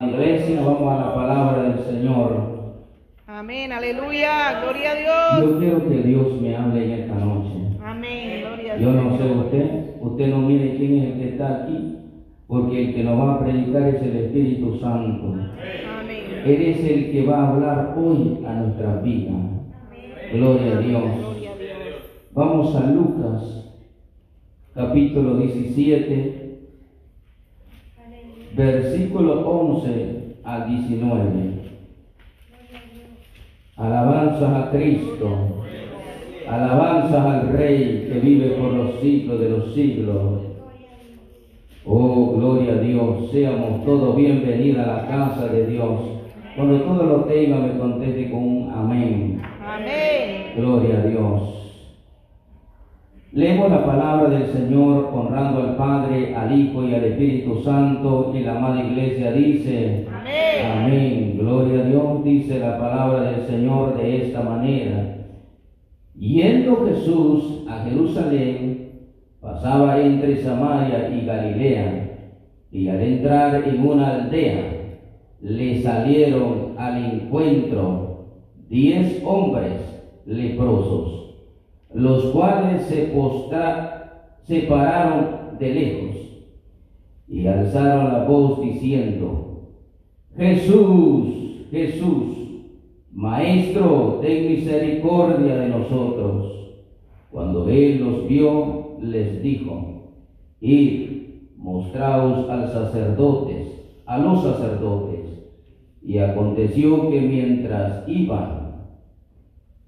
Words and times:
Iglesia, 0.00 0.62
vamos 0.64 0.92
a 0.92 1.06
la 1.08 1.14
palabra 1.14 1.62
del 1.62 1.78
Señor. 1.84 2.72
Amén, 3.26 3.70
aleluya, 3.70 4.62
gloria 4.62 4.92
a 4.92 4.94
Dios. 4.94 5.50
Yo 5.52 5.58
quiero 5.58 5.88
que 5.90 5.96
Dios 6.08 6.40
me 6.40 6.56
hable 6.56 6.84
en 6.84 7.00
esta 7.02 7.14
noche. 7.16 7.50
Amén, 7.84 8.40
gloria 8.40 8.72
a 8.72 8.76
Yo 8.78 8.92
Dios. 8.92 9.04
no 9.04 9.18
sé 9.18 9.24
usted, 9.24 9.70
usted 10.00 10.26
no 10.28 10.38
mire 10.38 10.76
quién 10.78 10.94
es 10.98 11.04
el 11.12 11.18
que 11.20 11.28
está 11.28 11.64
aquí, 11.64 11.98
porque 12.46 12.80
el 12.88 12.94
que 12.94 13.04
nos 13.04 13.18
va 13.20 13.34
a 13.34 13.40
predicar 13.40 13.82
es 13.88 14.00
el 14.02 14.16
Espíritu 14.16 14.78
Santo. 14.80 15.34
Amén. 15.34 16.42
Él 16.46 16.62
es 16.62 16.78
el 16.82 17.12
que 17.12 17.26
va 17.26 17.36
a 17.38 17.48
hablar 17.50 17.94
hoy 17.98 18.38
a 18.46 18.54
nuestra 18.54 18.96
vida. 19.02 19.32
Gloria 20.32 20.78
a 20.78 20.80
Dios. 20.80 21.02
Gloria 21.18 21.50
a 21.50 21.56
Dios. 21.58 21.96
Vamos 22.32 22.74
a 22.74 22.86
Lucas, 22.90 23.82
capítulo 24.74 25.36
17, 25.36 26.39
versículo 28.56 29.48
11 29.48 30.36
al 30.44 30.68
19. 30.68 31.60
Alabanzas 33.76 34.66
a 34.66 34.70
Cristo, 34.70 35.64
alabanzas 36.46 37.26
al 37.26 37.48
Rey 37.52 38.10
que 38.12 38.20
vive 38.20 38.50
por 38.50 38.72
los 38.72 39.00
siglos 39.00 39.40
de 39.40 39.48
los 39.48 39.74
siglos. 39.74 40.42
Oh, 41.86 42.34
gloria 42.36 42.74
a 42.74 42.76
Dios, 42.76 43.30
seamos 43.30 43.84
todos 43.86 44.14
bienvenidos 44.16 44.86
a 44.86 44.96
la 44.96 45.08
casa 45.08 45.46
de 45.46 45.66
Dios. 45.66 45.98
Cuando 46.54 46.80
todo 46.82 47.04
lo 47.04 47.24
tenga, 47.24 47.56
me 47.56 47.78
conteste 47.78 48.30
con 48.30 48.42
un 48.44 48.70
amén. 48.70 49.40
Amén. 49.64 50.52
Gloria 50.56 50.98
a 50.98 51.06
Dios. 51.06 51.59
Leemos 53.32 53.70
la 53.70 53.86
palabra 53.86 54.28
del 54.28 54.46
Señor 54.48 55.10
honrando 55.14 55.60
al 55.60 55.76
Padre, 55.76 56.34
al 56.34 56.58
Hijo 56.58 56.84
y 56.84 56.94
al 56.94 57.04
Espíritu 57.04 57.62
Santo 57.62 58.32
y 58.34 58.40
la 58.40 58.56
amada 58.56 58.82
iglesia 58.84 59.30
dice, 59.30 60.04
Amén. 60.12 60.66
Amén. 60.66 61.36
Gloria 61.38 61.80
a 61.80 61.84
Dios, 61.84 62.24
dice 62.24 62.58
la 62.58 62.76
palabra 62.76 63.30
del 63.30 63.46
Señor 63.46 63.96
de 63.96 64.24
esta 64.24 64.42
manera. 64.42 65.16
Yendo 66.18 66.84
Jesús 66.86 67.64
a 67.68 67.84
Jerusalén, 67.84 68.90
pasaba 69.40 70.00
entre 70.00 70.42
Samaria 70.42 71.08
y 71.10 71.24
Galilea, 71.24 72.10
y 72.72 72.88
al 72.88 73.00
entrar 73.00 73.62
en 73.64 73.86
una 73.86 74.08
aldea, 74.08 74.96
le 75.40 75.80
salieron 75.80 76.74
al 76.76 77.04
encuentro 77.04 78.26
diez 78.68 79.22
hombres 79.24 79.72
leprosos, 80.26 81.19
los 81.94 82.26
cuales 82.26 82.82
se 82.82 83.06
postra, 83.06 84.36
se 84.44 84.60
pararon 84.62 85.58
de 85.58 85.74
lejos 85.74 86.16
y 87.28 87.46
alzaron 87.46 88.12
la 88.12 88.24
voz 88.24 88.60
diciendo, 88.62 89.68
Jesús, 90.36 91.66
Jesús, 91.70 92.36
Maestro, 93.12 94.18
ten 94.22 94.48
misericordia 94.48 95.56
de 95.56 95.68
nosotros. 95.68 96.74
Cuando 97.30 97.68
él 97.68 98.00
los 98.00 98.28
vio, 98.28 98.96
les 99.00 99.42
dijo, 99.42 100.12
Id, 100.60 101.10
mostraos 101.56 102.48
al 102.48 102.72
sacerdotes, 102.72 103.68
a 104.06 104.18
los 104.18 104.42
sacerdotes. 104.42 105.20
Y 106.02 106.18
aconteció 106.18 107.10
que 107.10 107.20
mientras 107.20 108.08
iban, 108.08 108.59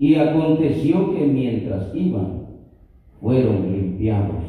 y 0.03 0.17
aconteció 0.17 1.15
que 1.15 1.27
mientras 1.27 1.95
iban, 1.95 2.49
fueron 3.21 3.71
limpiados. 3.73 4.43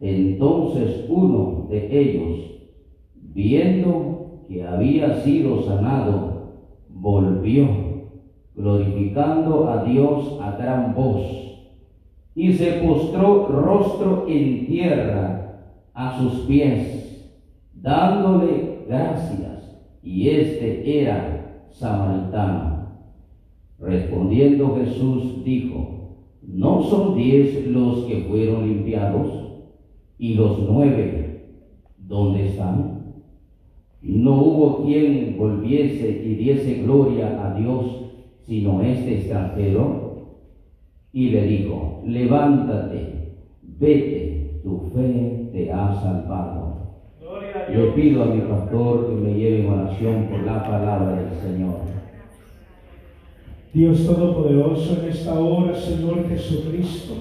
Entonces 0.00 1.04
uno 1.10 1.66
de 1.68 2.00
ellos, 2.00 2.62
viendo 3.34 4.44
que 4.48 4.64
había 4.64 5.20
sido 5.20 5.62
sanado, 5.62 6.54
volvió, 6.88 7.66
glorificando 8.56 9.68
a 9.68 9.84
Dios 9.84 10.38
a 10.40 10.56
gran 10.56 10.94
voz, 10.94 11.20
y 12.34 12.54
se 12.54 12.72
postró 12.80 13.48
rostro 13.48 14.24
en 14.26 14.68
tierra 14.68 15.66
a 15.92 16.18
sus 16.18 16.46
pies, 16.46 17.30
dándole 17.74 18.86
gracias, 18.88 19.82
y 20.02 20.30
este 20.30 21.02
era 21.02 21.66
samaritano. 21.68 22.71
Respondiendo 23.82 24.76
Jesús 24.76 25.42
dijo, 25.44 26.28
¿no 26.46 26.82
son 26.84 27.16
diez 27.16 27.66
los 27.66 28.04
que 28.04 28.20
fueron 28.28 28.68
limpiados? 28.68 29.28
¿Y 30.18 30.34
los 30.34 30.60
nueve 30.68 31.46
dónde 31.98 32.46
están? 32.46 33.02
No 34.02 34.40
hubo 34.40 34.84
quien 34.84 35.36
volviese 35.36 36.22
y 36.24 36.36
diese 36.36 36.82
gloria 36.82 37.44
a 37.44 37.58
Dios, 37.58 38.12
sino 38.44 38.82
este 38.82 39.16
extranjero. 39.16 40.38
Y 41.12 41.30
le 41.30 41.42
dijo, 41.46 42.02
levántate, 42.06 43.34
vete, 43.62 44.60
tu 44.62 44.90
fe 44.94 45.50
te 45.52 45.72
ha 45.72 45.92
salvado. 46.00 46.72
Le 47.68 47.86
pido 47.92 48.22
a 48.22 48.26
mi 48.26 48.40
pastor 48.42 49.08
que 49.08 49.14
me 49.14 49.34
lleve 49.34 49.66
en 49.66 49.72
oración 49.72 50.28
por 50.30 50.42
la 50.44 50.62
palabra 50.62 51.16
del 51.16 51.40
Señor. 51.40 52.01
Dios 53.74 54.04
Todopoderoso, 54.04 54.98
en 55.02 55.08
esta 55.10 55.32
hora, 55.32 55.74
Señor 55.74 56.28
Jesucristo, 56.28 57.14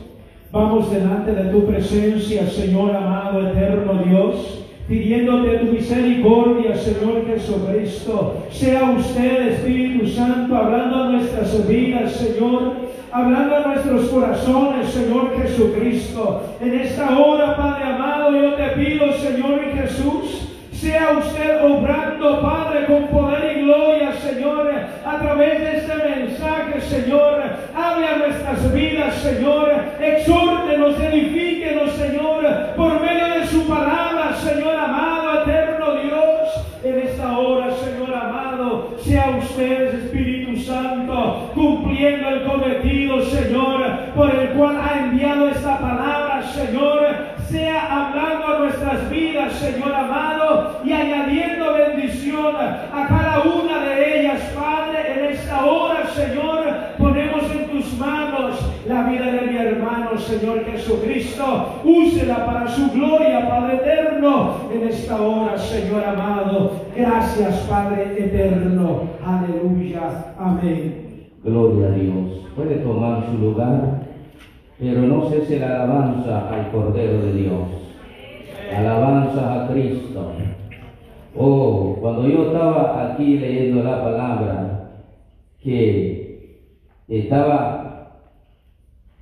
vamos 0.52 0.92
delante 0.92 1.32
de 1.32 1.50
tu 1.50 1.66
presencia, 1.66 2.46
Señor 2.50 2.94
amado, 2.94 3.48
eterno 3.48 4.04
Dios, 4.04 4.60
pidiéndote 4.86 5.60
tu 5.60 5.72
misericordia, 5.72 6.76
Señor 6.76 7.26
Jesucristo. 7.26 8.44
Sea 8.52 8.92
usted, 8.98 9.48
Espíritu 9.48 10.06
Santo, 10.08 10.54
hablando 10.54 11.04
a 11.04 11.12
nuestras 11.12 11.66
vidas, 11.66 12.12
Señor, 12.12 12.74
hablando 13.14 13.56
a 13.56 13.68
nuestros 13.68 14.10
corazones, 14.10 14.90
Señor 14.90 15.32
Jesucristo. 15.42 16.42
En 16.60 16.74
esta 16.82 17.18
hora, 17.18 17.56
Padre 17.56 17.86
amado, 17.86 18.32
yo 18.32 18.56
te 18.56 18.68
pido, 18.72 19.14
Señor 19.14 19.62
Jesús, 19.74 20.51
sea 20.82 21.12
usted 21.16 21.64
obrando, 21.64 22.42
Padre, 22.42 22.86
con 22.88 23.08
poder 23.10 23.56
y 23.56 23.62
gloria, 23.62 24.14
Señor, 24.14 24.72
a 25.06 25.20
través 25.20 25.62
de 25.62 25.78
este 25.78 25.96
mensaje, 25.96 26.82
Señor. 26.82 27.44
Hable 27.76 28.08
a 28.08 28.18
nuestras 28.18 28.74
vidas, 28.74 29.14
Señor. 29.18 29.72
Exhórtenos, 30.02 31.00
edifíquenos, 31.00 31.92
Señor, 31.92 32.44
por 32.76 33.00
medio 33.00 33.28
de 33.28 33.46
su 33.46 33.68
palabra, 33.68 34.36
Señor 34.38 34.76
amado, 34.76 35.44
eterno 35.44 35.94
Dios. 36.02 36.50
En 36.84 36.98
esta 36.98 37.38
hora, 37.38 37.68
Señor 37.76 38.16
amado, 38.16 38.96
sea 39.04 39.38
usted, 39.40 39.94
Espíritu 40.06 40.60
Santo, 40.62 41.52
cumpliendo 41.54 42.28
el 42.28 42.44
cometido, 42.44 43.22
Señor, 43.22 43.84
por 44.16 44.34
el 44.34 44.50
cual 44.58 44.82
ha 44.82 45.00
enviado 45.00 45.48
esta 45.48 45.78
palabra, 45.78 46.42
Señor. 46.42 47.32
Sea 47.52 48.08
hablando 48.08 48.48
a 48.48 48.60
nuestras 48.60 49.10
vidas, 49.10 49.41
Señor 49.54 49.94
amado, 49.94 50.80
y 50.84 50.92
añadiendo 50.92 51.74
bendición 51.74 52.56
a 52.56 53.08
cada 53.08 53.44
una 53.44 53.86
de 53.86 54.20
ellas, 54.20 54.42
Padre. 54.56 55.14
En 55.14 55.34
esta 55.34 55.66
hora, 55.66 56.08
Señor, 56.08 56.64
ponemos 56.98 57.44
en 57.52 57.70
tus 57.70 57.98
manos 57.98 58.60
la 58.88 59.04
vida 59.04 59.32
de 59.32 59.42
mi 59.48 59.58
hermano, 59.58 60.18
Señor 60.18 60.66
Jesucristo. 60.66 61.80
Úsela 61.84 62.46
para 62.46 62.68
su 62.68 62.92
gloria, 62.92 63.48
Padre 63.48 63.76
eterno, 63.76 64.56
en 64.74 64.88
esta 64.88 65.22
hora, 65.22 65.58
Señor 65.58 66.04
amado. 66.04 66.72
Gracias, 66.96 67.56
Padre 67.70 68.16
eterno. 68.18 69.04
Aleluya. 69.26 70.34
Amén. 70.38 71.28
Gloria 71.44 71.88
a 71.88 71.92
Dios. 71.92 72.48
Puede 72.56 72.76
tomar 72.78 73.24
su 73.26 73.38
lugar, 73.38 74.02
pero 74.80 75.02
no 75.02 75.30
cese 75.30 75.60
la 75.60 75.68
alabanza 75.68 76.50
al 76.50 76.72
Cordero 76.72 77.22
de 77.22 77.34
Dios. 77.34 77.91
Alabanza 78.72 79.66
a 79.66 79.68
Cristo. 79.68 80.32
Oh, 81.36 81.98
cuando 82.00 82.28
yo 82.28 82.48
estaba 82.48 83.14
aquí 83.14 83.38
leyendo 83.38 83.84
la 83.84 84.04
palabra, 84.04 84.92
que 85.62 86.68
estaba 87.08 88.22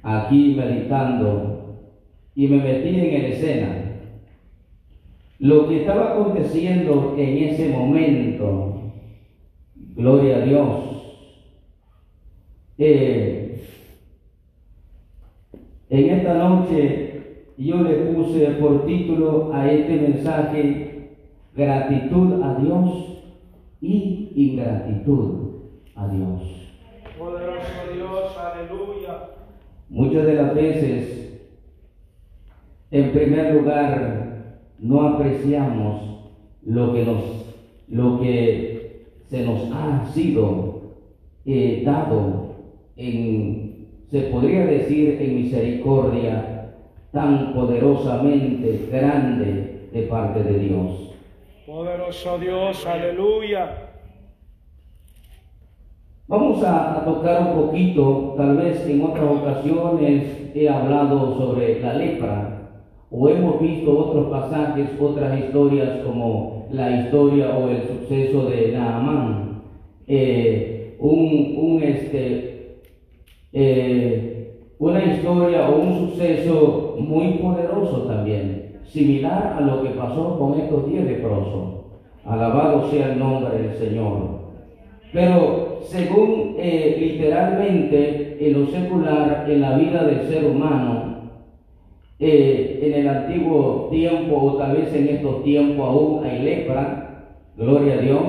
aquí 0.03 0.53
meditando 0.55 1.77
y 2.35 2.47
me 2.47 2.57
metí 2.57 2.89
en 2.89 3.25
escena, 3.25 3.79
lo 5.39 5.67
que 5.67 5.81
estaba 5.81 6.11
aconteciendo 6.11 7.15
en 7.17 7.37
ese 7.37 7.69
momento, 7.69 8.91
gloria 9.95 10.37
a 10.37 10.41
Dios, 10.41 10.69
eh, 12.77 13.61
en 15.89 16.09
esta 16.09 16.33
noche 16.35 17.08
yo 17.59 17.83
le 17.83 17.95
puse 17.95 18.45
por 18.51 18.85
título 18.85 19.51
a 19.53 19.69
este 19.69 19.97
mensaje 19.97 21.09
gratitud 21.53 22.41
a 22.41 22.55
Dios 22.55 23.21
y 23.81 24.31
ingratitud 24.33 25.49
a 25.93 26.07
Dios. 26.07 26.41
Poderoso 27.17 27.67
Dios, 27.93 28.37
aleluya. 28.37 29.29
Muchas 29.89 30.25
de 30.25 30.33
las 30.35 30.55
veces, 30.55 31.51
en 32.91 33.11
primer 33.11 33.55
lugar, 33.55 34.61
no 34.79 35.01
apreciamos 35.01 36.31
lo 36.63 36.93
que 36.93 37.05
nos 37.05 37.23
lo 37.89 38.21
que 38.21 39.05
se 39.27 39.45
nos 39.45 39.69
ha 39.73 40.05
sido 40.13 40.93
eh, 41.45 41.81
dado 41.83 42.55
en, 42.95 43.87
se 44.11 44.21
podría 44.21 44.65
decir, 44.65 45.17
en 45.19 45.35
misericordia 45.35 46.58
tan 47.11 47.53
poderosamente 47.53 48.87
grande 48.91 49.89
de 49.91 50.01
parte 50.03 50.43
de 50.43 50.59
Dios. 50.59 51.15
Poderoso 51.65 52.37
Dios, 52.37 52.85
aleluya. 52.85 53.89
Vamos 56.27 56.63
a, 56.63 56.99
a 56.99 57.05
tocar 57.05 57.41
un 57.41 57.61
poquito, 57.65 58.35
tal 58.37 58.57
vez 58.57 58.87
en 58.87 59.03
otras 59.03 59.25
ocasiones 59.25 60.51
he 60.53 60.69
hablado 60.69 61.35
sobre 61.37 61.79
la 61.79 61.93
lepra 61.93 62.59
o 63.11 63.27
hemos 63.27 63.59
visto 63.59 63.97
otros 63.97 64.27
pasajes, 64.29 64.89
otras 64.99 65.39
historias 65.39 66.05
como 66.05 66.67
la 66.71 67.01
historia 67.01 67.57
o 67.57 67.69
el 67.69 67.81
suceso 67.87 68.49
de 68.49 68.71
Naamán, 68.71 69.63
eh, 70.05 70.95
un, 70.99 71.55
un, 71.57 71.83
este, 71.83 72.77
eh, 73.53 74.53
una 74.77 75.03
historia 75.03 75.67
o 75.69 75.79
un 75.79 76.09
suceso 76.11 76.88
muy 76.99 77.33
poderoso 77.33 78.03
también, 78.03 78.79
similar 78.85 79.55
a 79.57 79.61
lo 79.61 79.83
que 79.83 79.89
pasó 79.89 80.37
con 80.37 80.59
estos 80.59 80.87
diez 80.89 81.05
leprosos. 81.05 81.79
Alabado 82.25 82.89
sea 82.89 83.13
el 83.13 83.19
nombre 83.19 83.57
del 83.57 83.73
Señor. 83.73 84.39
Pero 85.11 85.79
según 85.83 86.55
eh, 86.57 86.97
literalmente 86.99 88.37
en 88.39 88.59
lo 88.59 88.67
secular, 88.67 89.45
en 89.49 89.61
la 89.61 89.77
vida 89.77 90.03
del 90.03 90.21
ser 90.27 90.45
humano, 90.45 91.09
eh, 92.19 92.79
en 92.83 92.93
el 92.93 93.07
antiguo 93.07 93.87
tiempo 93.89 94.35
o 94.35 94.57
tal 94.57 94.75
vez 94.75 94.93
en 94.93 95.07
estos 95.07 95.43
tiempos 95.43 95.87
aún 95.87 96.25
hay 96.25 96.39
lepra, 96.39 97.25
gloria 97.55 97.93
a 97.93 98.01
Dios. 98.01 98.23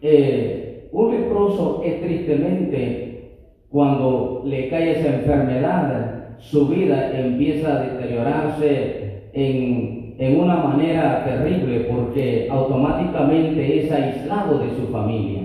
Eh, 0.00 0.88
un 0.90 1.10
leproso 1.10 1.82
es 1.84 2.00
tristemente 2.00 3.40
cuando 3.68 4.42
le 4.44 4.68
cae 4.68 4.92
esa 4.92 5.16
enfermedad, 5.16 6.23
su 6.50 6.68
vida 6.68 7.10
empieza 7.18 7.76
a 7.76 7.82
deteriorarse 7.82 9.28
en, 9.32 10.14
en 10.18 10.40
una 10.40 10.56
manera 10.56 11.24
terrible 11.24 11.86
porque 11.90 12.48
automáticamente 12.50 13.80
es 13.80 13.90
aislado 13.90 14.58
de 14.58 14.70
su 14.76 14.88
familia. 14.88 15.42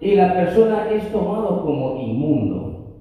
Y 0.00 0.14
la 0.14 0.32
persona 0.32 0.88
es 0.92 1.10
tomado 1.10 1.62
como 1.64 2.00
inmundo. 2.00 2.94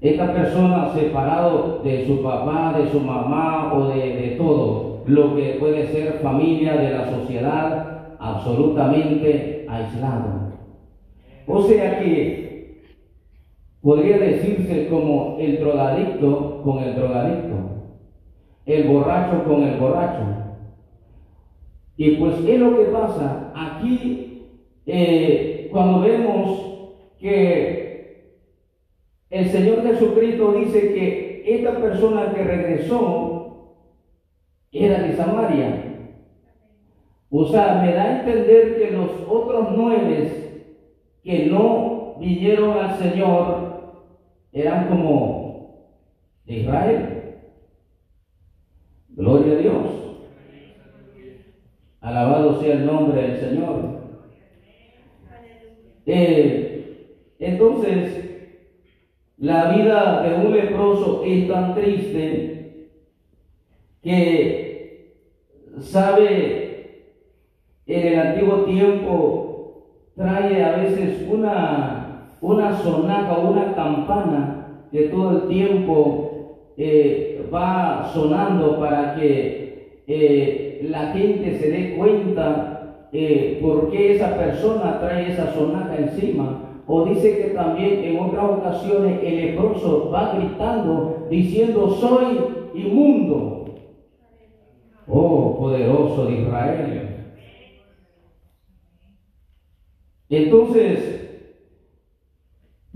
Esta 0.00 0.32
persona 0.32 0.90
separado 0.94 1.80
de 1.82 2.06
su 2.06 2.22
papá, 2.22 2.78
de 2.78 2.88
su 2.90 3.00
mamá 3.00 3.72
o 3.74 3.88
de, 3.88 4.16
de 4.16 4.28
todo 4.38 5.02
lo 5.06 5.34
que 5.34 5.56
puede 5.58 5.88
ser 5.88 6.20
familia 6.22 6.76
de 6.76 6.90
la 6.90 7.10
sociedad, 7.10 8.16
absolutamente 8.20 9.66
aislado. 9.68 10.52
O 11.46 11.62
sea 11.62 11.98
que 11.98 12.45
podría 13.86 14.18
decirse 14.18 14.88
como 14.88 15.36
el 15.38 15.60
drogadicto 15.60 16.60
con 16.64 16.82
el 16.82 16.96
drogadicto, 16.96 17.54
el 18.64 18.88
borracho 18.88 19.44
con 19.44 19.62
el 19.62 19.78
borracho. 19.78 20.24
Y 21.96 22.16
pues 22.16 22.34
es 22.44 22.58
lo 22.58 22.76
que 22.76 22.86
pasa 22.86 23.52
aquí 23.54 24.48
eh, 24.86 25.68
cuando 25.70 26.00
vemos 26.00 26.98
que 27.20 28.32
el 29.30 29.48
Señor 29.50 29.84
Jesucristo 29.84 30.54
dice 30.54 30.92
que 30.92 31.44
esta 31.46 31.76
persona 31.80 32.34
que 32.34 32.42
regresó 32.42 33.76
era 34.72 34.98
de 34.98 35.14
Samaria. 35.14 36.10
O 37.30 37.46
sea, 37.46 37.82
me 37.84 37.94
da 37.94 38.02
a 38.02 38.18
entender 38.18 38.78
que 38.80 38.90
los 38.90 39.10
otros 39.28 39.68
nueve 39.76 40.72
que 41.22 41.46
no 41.46 42.16
vinieron 42.18 42.78
al 42.78 42.98
Señor 42.98 43.65
eran 44.56 44.88
como 44.88 45.92
de 46.46 46.54
Israel. 46.54 47.34
Gloria 49.10 49.52
a 49.52 49.56
Dios. 49.56 49.86
Alabado 52.00 52.60
sea 52.60 52.74
el 52.74 52.86
nombre 52.86 53.20
del 53.20 53.40
Señor. 53.40 54.00
Eh, 56.06 57.16
entonces, 57.38 58.46
la 59.36 59.72
vida 59.72 60.22
de 60.22 60.46
un 60.46 60.52
leproso 60.52 61.22
es 61.24 61.48
tan 61.48 61.74
triste 61.74 62.88
que 64.02 65.20
sabe 65.80 67.02
en 67.86 68.06
el 68.06 68.18
antiguo 68.18 68.64
tiempo 68.64 70.06
trae 70.16 70.64
a 70.64 70.76
veces 70.76 71.28
una, 71.28 71.95
una 72.46 72.78
sonaja 72.78 73.38
o 73.38 73.50
una 73.50 73.74
campana 73.74 74.86
que 74.92 75.08
todo 75.08 75.30
el 75.32 75.48
tiempo 75.48 76.72
eh, 76.76 77.44
va 77.52 78.08
sonando 78.14 78.78
para 78.78 79.16
que 79.16 80.02
eh, 80.06 80.86
la 80.88 81.08
gente 81.08 81.58
se 81.58 81.70
dé 81.70 81.96
cuenta 81.96 83.08
eh, 83.12 83.58
por 83.60 83.90
qué 83.90 84.14
esa 84.14 84.36
persona 84.36 85.00
trae 85.00 85.32
esa 85.32 85.52
sonaja 85.54 85.96
encima 85.96 86.82
o 86.86 87.04
dice 87.04 87.36
que 87.36 87.48
también 87.48 88.04
en 88.04 88.20
otras 88.20 88.44
ocasiones 88.44 89.18
el 89.24 89.36
leproso 89.38 90.08
va 90.10 90.34
gritando 90.34 91.26
diciendo, 91.28 91.90
soy 91.90 92.38
inmundo. 92.74 93.74
Oh, 95.08 95.56
poderoso 95.58 96.26
de 96.26 96.42
Israel. 96.42 97.06
Entonces, 100.28 101.15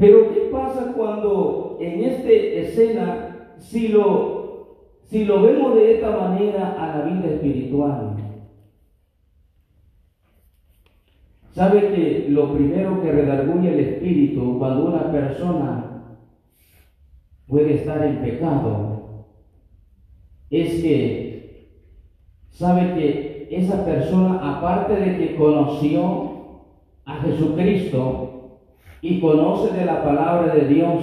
pero 0.01 0.33
¿qué 0.33 0.49
pasa 0.51 0.95
cuando 0.97 1.77
en 1.79 2.05
esta 2.05 2.31
escena, 2.31 3.55
si 3.59 3.89
lo, 3.89 4.97
si 5.03 5.27
lo 5.27 5.43
vemos 5.43 5.75
de 5.75 5.97
esta 5.97 6.17
manera 6.17 6.75
a 6.79 6.97
la 6.97 7.05
vida 7.05 7.35
espiritual? 7.35 8.17
¿Sabe 11.53 11.93
que 11.93 12.27
lo 12.31 12.55
primero 12.55 13.03
que 13.03 13.13
redarguye 13.13 13.75
el 13.75 13.81
espíritu 13.81 14.59
cuando 14.59 14.87
una 14.87 15.13
persona 15.13 16.17
puede 17.47 17.75
estar 17.75 18.03
en 18.03 18.23
pecado 18.23 19.27
es 20.49 20.81
que 20.83 21.69
sabe 22.49 22.95
que 22.95 23.49
esa 23.51 23.85
persona, 23.85 24.57
aparte 24.57 24.95
de 24.95 25.19
que 25.19 25.37
conoció 25.37 26.31
a 27.05 27.17
Jesucristo 27.17 28.30
y 29.03 29.21
conoce 29.21 29.77
de 29.77 29.85
la 29.85 30.03
palabra 30.03 30.55
de 30.55 30.69
Dios 30.69 31.03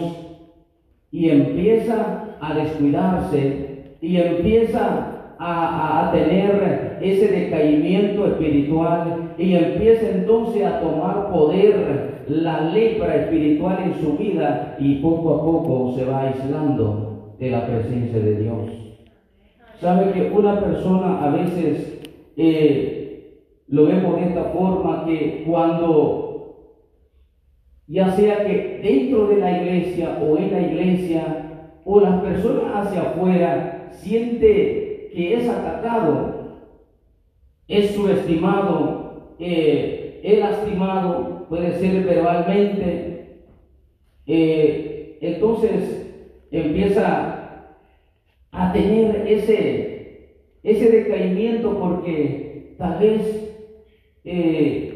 y 1.12 1.30
empieza 1.30 2.36
a 2.39 2.54
descuidarse 2.54 3.96
y 4.01 4.18
empieza 4.18 5.13
a, 5.39 6.10
tener 6.12 6.98
ese 7.01 7.27
decaimiento 7.27 8.25
espiritual 8.25 9.34
y 9.38 9.56
empieza 9.56 10.10
entonces 10.10 10.66
a 10.66 10.80
tomar 10.80 11.32
poder 11.32 12.24
la 12.27 12.62
lepra 12.72 13.16
espiritual 13.16 13.77
en 13.84 13.94
su 14.01 14.18
vida 14.18 14.75
y 14.80 14.96
poco 14.96 15.36
a 15.36 15.46
poco 15.46 15.94
se 15.96 16.06
va 16.06 16.22
aislando 16.22 17.34
de 17.39 17.51
la 17.51 17.66
presencia 17.66 18.20
de 18.20 18.36
Dios. 18.36 18.72
Sabe 19.80 20.12
que 20.12 20.32
una 20.32 20.60
persona 20.60 21.24
a 21.24 21.30
veces 21.30 22.01
eh, 22.36 23.44
lo 23.68 23.86
vemos 23.86 24.16
de 24.16 24.27
esta 24.27 24.44
forma 24.46 25.06
que 25.06 25.44
cuando 25.48 26.26
ya 27.88 28.12
sea 28.12 28.46
que 28.46 28.79
dentro 28.84 29.27
de 29.27 29.38
la 29.38 29.62
iglesia 29.62 30.20
o 30.22 30.38
en 30.38 30.51
la 30.51 30.62
iglesia 30.62 31.70
o 31.86 32.01
las 32.01 32.22
personas 32.22 32.88
hacia 32.88 33.01
afuera 33.01 33.89
siente 33.91 35.10
que 35.13 35.34
es 35.36 35.50
atacado, 35.50 36.38
es 37.67 37.91
subestimado, 37.91 39.36
eh, 39.39 40.20
es 40.24 40.39
lastimado, 40.39 41.46
puede 41.48 41.79
ser 41.79 42.03
verbalmente, 42.03 43.38
eh, 44.25 45.17
entonces 45.22 46.08
empieza 46.51 47.38
a 48.51 48.74
tener 48.74 49.25
ese, 49.27 50.34
ese 50.63 50.91
decaimiento 50.91 51.79
porque 51.79 52.75
tal 52.77 53.00
vez 53.00 53.53
eh, 54.25 54.87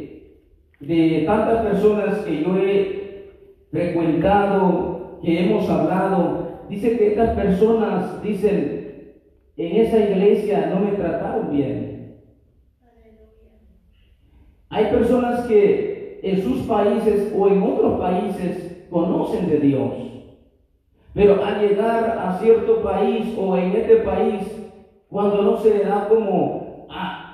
de 0.82 1.24
tantas 1.26 1.64
personas 1.64 2.20
que 2.20 2.44
yo 2.44 2.58
he 2.58 3.30
frecuentado, 3.72 5.20
que 5.22 5.46
hemos 5.46 5.70
hablado, 5.70 6.66
dice 6.70 6.98
que 6.98 7.10
estas 7.10 7.36
personas 7.36 8.22
dicen, 8.24 9.14
en 9.58 9.82
esa 9.82 10.00
iglesia 10.00 10.72
no 10.74 10.80
me 10.80 10.92
trataron 10.94 11.52
bien. 11.52 12.18
Hay 14.70 14.86
personas 14.86 15.46
que 15.48 16.20
en 16.24 16.42
sus 16.42 16.62
países 16.62 17.34
o 17.38 17.48
en 17.48 17.62
otros 17.62 18.00
países 18.00 18.86
conocen 18.90 19.50
de 19.50 19.60
Dios, 19.60 19.92
pero 21.14 21.44
al 21.44 21.62
llegar 21.62 22.18
a 22.18 22.40
cierto 22.40 22.82
país 22.82 23.36
o 23.38 23.58
en 23.58 23.72
este 23.76 23.98
país, 23.98 24.42
cuando 25.10 25.42
no 25.42 25.58
se 25.58 25.78
le 25.78 25.84
da 25.84 26.08
como 26.08 26.88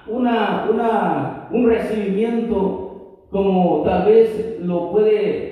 una, 0.07 0.67
una 0.71 1.47
un 1.51 1.69
recibimiento 1.69 2.86
como 3.29 3.83
tal 3.83 4.05
vez 4.05 4.59
lo 4.61 4.91
puede 4.91 5.47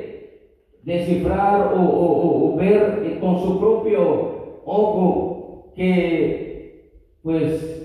descifrar 0.83 1.73
o, 1.75 2.55
ver 2.55 3.03
eh, 3.05 3.17
con 3.19 3.39
su 3.39 3.59
propio 3.59 4.61
ojo 4.65 5.73
que 5.75 7.01
pues 7.21 7.75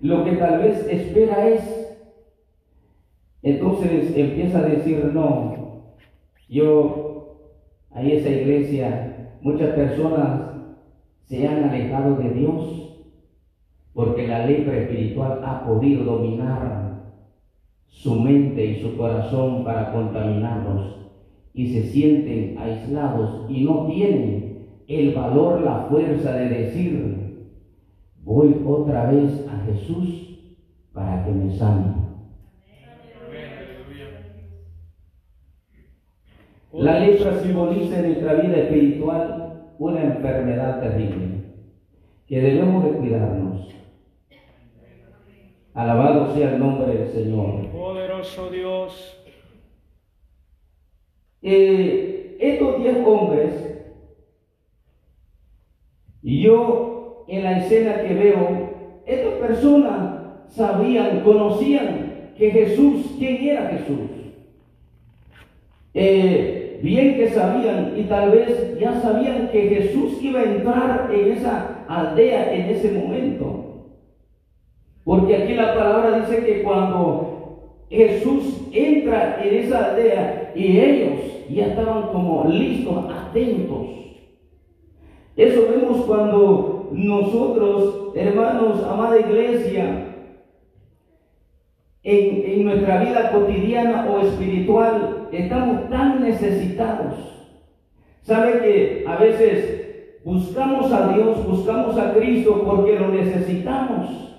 lo 0.00 0.24
que 0.24 0.32
tal 0.32 0.58
vez 0.60 0.86
espera 0.88 1.48
es, 1.48 1.98
entonces 3.42 4.16
empieza 4.16 4.58
a 4.58 4.62
decir, 4.62 5.10
no, 5.12 5.84
yo, 6.48 7.38
ahí 7.90 8.12
esa 8.12 8.28
iglesia, 8.28 9.36
muchas 9.40 9.70
personas 9.70 10.50
se 11.24 11.46
han 11.46 11.64
alejado 11.64 12.16
de 12.16 12.30
Dios 12.30 12.80
porque 13.94 14.26
la 14.26 14.46
lepra 14.46 14.78
espiritual 14.78 15.42
ha 15.44 15.64
podido 15.66 16.04
dominar 16.04 16.79
su 17.90 18.18
mente 18.18 18.64
y 18.64 18.80
su 18.80 18.96
corazón 18.96 19.62
para 19.62 19.92
contaminarlos 19.92 20.96
y 21.52 21.72
se 21.74 21.82
sienten 21.90 22.56
aislados 22.58 23.50
y 23.50 23.64
no 23.64 23.86
tienen 23.86 24.66
el 24.88 25.14
valor, 25.14 25.60
la 25.60 25.86
fuerza 25.88 26.32
de 26.32 26.48
decir, 26.48 27.44
voy 28.22 28.56
otra 28.64 29.10
vez 29.10 29.46
a 29.48 29.58
Jesús 29.66 30.38
para 30.92 31.24
que 31.24 31.32
me 31.32 31.50
sane. 31.50 32.00
La 36.72 37.00
lepra 37.00 37.34
simboliza 37.40 37.98
en 37.98 38.06
nuestra 38.06 38.34
vida 38.34 38.56
espiritual 38.56 39.64
una 39.78 40.02
enfermedad 40.02 40.80
terrible 40.80 41.40
que 42.26 42.40
debemos 42.40 42.84
de 42.84 42.90
cuidarnos. 42.90 43.79
Alabado 45.74 46.34
sea 46.34 46.54
el 46.54 46.58
nombre 46.58 46.92
del 46.92 47.08
Señor. 47.08 47.68
Poderoso 47.68 48.50
Dios. 48.50 49.16
Eh, 51.42 52.36
estos 52.40 52.82
diez 52.82 52.98
hombres, 53.06 53.52
y 56.22 56.42
yo 56.42 57.24
en 57.28 57.44
la 57.44 57.58
escena 57.58 58.02
que 58.02 58.14
veo, 58.14 58.70
estas 59.06 59.34
personas 59.34 60.20
sabían, 60.48 61.20
conocían 61.20 62.32
que 62.36 62.50
Jesús, 62.50 63.14
quién 63.18 63.36
era 63.36 63.68
Jesús. 63.68 64.10
Eh, 65.94 66.80
bien 66.82 67.16
que 67.16 67.30
sabían 67.30 67.94
y 67.96 68.04
tal 68.04 68.30
vez 68.30 68.78
ya 68.78 69.00
sabían 69.00 69.48
que 69.50 69.68
Jesús 69.68 70.22
iba 70.22 70.40
a 70.40 70.44
entrar 70.44 71.10
en 71.12 71.32
esa 71.32 71.84
aldea 71.88 72.54
en 72.54 72.70
ese 72.70 72.92
momento. 72.92 73.69
Porque 75.10 75.34
aquí 75.34 75.54
la 75.54 75.74
palabra 75.74 76.20
dice 76.20 76.44
que 76.44 76.62
cuando 76.62 77.82
Jesús 77.90 78.68
entra 78.70 79.42
en 79.42 79.54
esa 79.56 79.86
aldea 79.86 80.52
y 80.54 80.78
ellos 80.78 81.18
ya 81.50 81.66
estaban 81.66 82.12
como 82.12 82.44
listos, 82.44 83.06
atentos. 83.12 83.88
Eso 85.34 85.66
vemos 85.68 86.02
cuando 86.06 86.90
nosotros, 86.92 88.12
hermanos, 88.14 88.84
amada 88.84 89.18
iglesia, 89.18 90.14
en, 92.04 92.52
en 92.52 92.64
nuestra 92.66 93.02
vida 93.02 93.32
cotidiana 93.32 94.08
o 94.12 94.20
espiritual, 94.20 95.26
estamos 95.32 95.90
tan 95.90 96.22
necesitados. 96.22 97.16
¿Sabe 98.22 98.60
que 98.60 99.04
a 99.08 99.16
veces 99.16 100.20
buscamos 100.24 100.92
a 100.92 101.12
Dios, 101.14 101.44
buscamos 101.48 101.98
a 101.98 102.14
Cristo 102.14 102.62
porque 102.64 102.96
lo 102.96 103.08
necesitamos? 103.08 104.29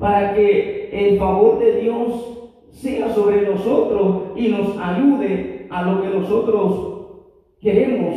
Para 0.00 0.34
que 0.34 0.88
el 0.92 1.18
favor 1.18 1.58
de 1.58 1.82
Dios 1.82 2.38
sea 2.70 3.12
sobre 3.12 3.42
nosotros 3.42 4.32
y 4.34 4.48
nos 4.48 4.78
ayude 4.78 5.66
a 5.68 5.82
lo 5.82 6.00
que 6.00 6.08
nosotros 6.08 6.96
queremos, 7.60 8.16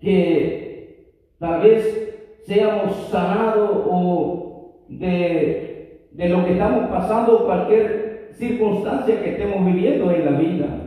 que 0.00 1.12
tal 1.38 1.60
vez 1.60 2.40
seamos 2.46 2.96
sanados 3.10 3.82
o 3.84 4.84
de, 4.88 6.08
de 6.12 6.28
lo 6.30 6.46
que 6.46 6.52
estamos 6.52 6.88
pasando, 6.88 7.44
cualquier 7.44 8.30
circunstancia 8.32 9.22
que 9.22 9.30
estemos 9.32 9.66
viviendo 9.66 10.10
en 10.10 10.24
la 10.24 10.30
vida. 10.30 10.82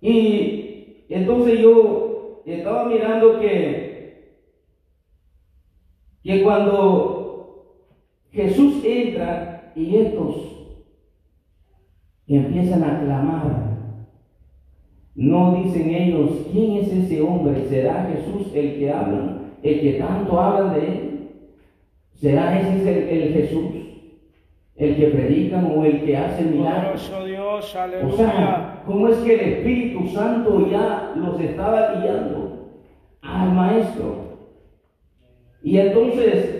Y 0.00 1.04
entonces 1.08 1.60
yo 1.60 2.42
estaba 2.44 2.86
mirando 2.86 3.38
que, 3.38 4.34
que 6.24 6.42
cuando 6.42 7.15
Jesús 8.36 8.84
entra 8.84 9.72
y 9.74 9.96
estos 9.96 10.36
empiezan 12.28 12.84
a 12.84 13.00
clamar, 13.00 13.76
no 15.14 15.54
dicen 15.54 15.88
ellos, 15.88 16.30
¿quién 16.52 16.72
es 16.76 16.92
ese 16.92 17.22
hombre? 17.22 17.64
¿Será 17.70 18.10
Jesús 18.12 18.52
el 18.54 18.78
que 18.78 18.90
habla? 18.92 19.38
¿El 19.62 19.80
que 19.80 19.92
tanto 19.94 20.38
hablan 20.38 20.74
de 20.74 20.86
él? 20.86 21.30
¿Será 22.12 22.60
ese 22.60 22.90
el, 22.90 23.22
el 23.22 23.32
Jesús? 23.32 23.70
¿El 24.76 24.96
que 24.96 25.06
predican 25.06 25.72
o 25.74 25.82
el 25.86 26.04
que 26.04 26.14
hace 26.18 26.44
milagros? 26.44 27.10
O 28.04 28.16
sea, 28.16 28.82
¿cómo 28.84 29.08
es 29.08 29.16
que 29.18 29.34
el 29.34 29.40
Espíritu 29.40 30.08
Santo 30.08 30.70
ya 30.70 31.14
los 31.16 31.40
estaba 31.40 31.94
guiando 31.94 32.68
al 33.22 33.52
Maestro? 33.54 34.26
Y 35.62 35.78
entonces, 35.78 36.55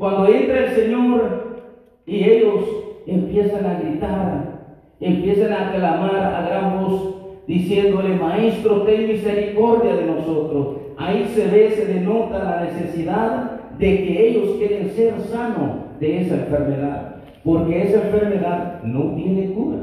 cuando 0.00 0.26
entra 0.32 0.64
el 0.64 0.70
Señor 0.70 1.60
y 2.06 2.24
ellos 2.24 2.64
empiezan 3.06 3.66
a 3.66 3.80
gritar, 3.80 4.60
empiezan 4.98 5.52
a 5.52 5.72
clamar 5.74 6.16
a 6.16 6.48
gran 6.48 6.82
voz, 6.82 7.16
diciéndole, 7.46 8.16
Maestro, 8.16 8.84
ten 8.84 9.08
misericordia 9.08 9.96
de 9.96 10.06
nosotros. 10.06 10.76
Ahí 10.96 11.30
se 11.34 11.48
ve, 11.48 11.72
se 11.72 11.84
denota 11.84 12.42
la 12.42 12.64
necesidad 12.64 13.60
de 13.78 13.96
que 13.98 14.28
ellos 14.28 14.56
quieren 14.56 14.88
ser 14.88 15.20
sanos 15.20 16.00
de 16.00 16.22
esa 16.22 16.34
enfermedad, 16.36 17.16
porque 17.44 17.82
esa 17.82 18.02
enfermedad 18.06 18.82
no 18.82 19.14
tiene 19.16 19.50
cura. 19.52 19.80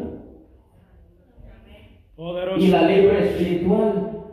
Poderoso 2.16 2.60
Y 2.60 2.70
la 2.70 2.82
lepra 2.82 3.20
Dios. 3.20 3.32
espiritual 3.34 4.24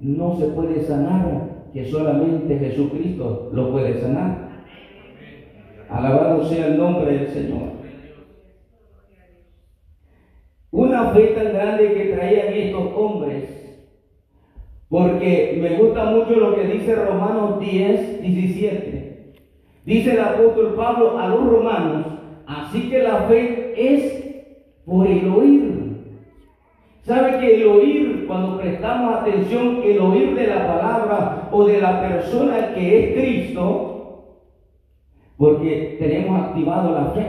no 0.00 0.36
se 0.38 0.46
puede 0.46 0.80
sanar, 0.84 1.50
que 1.74 1.84
solamente 1.84 2.58
Jesucristo 2.58 3.50
lo 3.52 3.72
puede 3.72 4.00
sanar. 4.00 4.43
Alabado 5.94 6.44
sea 6.48 6.66
el 6.66 6.76
nombre 6.76 7.16
del 7.16 7.28
Señor. 7.28 7.74
Una 10.72 11.10
fe 11.10 11.26
tan 11.28 11.52
grande 11.52 11.94
que 11.94 12.04
traían 12.06 12.52
estos 12.52 12.92
hombres, 12.96 13.78
porque 14.88 15.56
me 15.62 15.76
gusta 15.76 16.06
mucho 16.06 16.32
lo 16.32 16.56
que 16.56 16.64
dice 16.64 16.96
Romanos 16.96 17.60
10, 17.60 18.22
17. 18.22 19.34
Dice 19.84 20.14
el 20.14 20.20
apóstol 20.20 20.74
Pablo 20.74 21.16
a 21.16 21.28
los 21.28 21.46
romanos, 21.46 22.06
así 22.44 22.90
que 22.90 22.98
la 23.00 23.18
fe 23.28 23.74
es 23.76 24.50
por 24.84 25.06
el 25.06 25.28
oír. 25.28 25.74
¿Sabe 27.02 27.38
que 27.38 27.54
el 27.54 27.68
oír, 27.68 28.24
cuando 28.26 28.58
prestamos 28.58 29.14
atención, 29.14 29.80
el 29.84 30.00
oír 30.00 30.34
de 30.34 30.46
la 30.48 30.66
palabra 30.66 31.48
o 31.52 31.64
de 31.64 31.80
la 31.80 32.00
persona 32.00 32.74
que 32.74 32.98
es 32.98 33.14
Cristo, 33.14 33.93
porque 35.36 35.96
tenemos 35.98 36.40
activado 36.40 36.92
la 36.94 37.06
fe. 37.12 37.26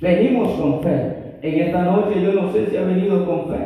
Venimos 0.00 0.52
con 0.60 0.80
fe. 0.82 1.12
En 1.42 1.60
esta 1.60 1.82
noche 1.84 2.22
yo 2.22 2.32
no 2.32 2.52
sé 2.52 2.66
si 2.66 2.76
ha 2.76 2.82
venido 2.82 3.24
con 3.26 3.48
fe. 3.48 3.58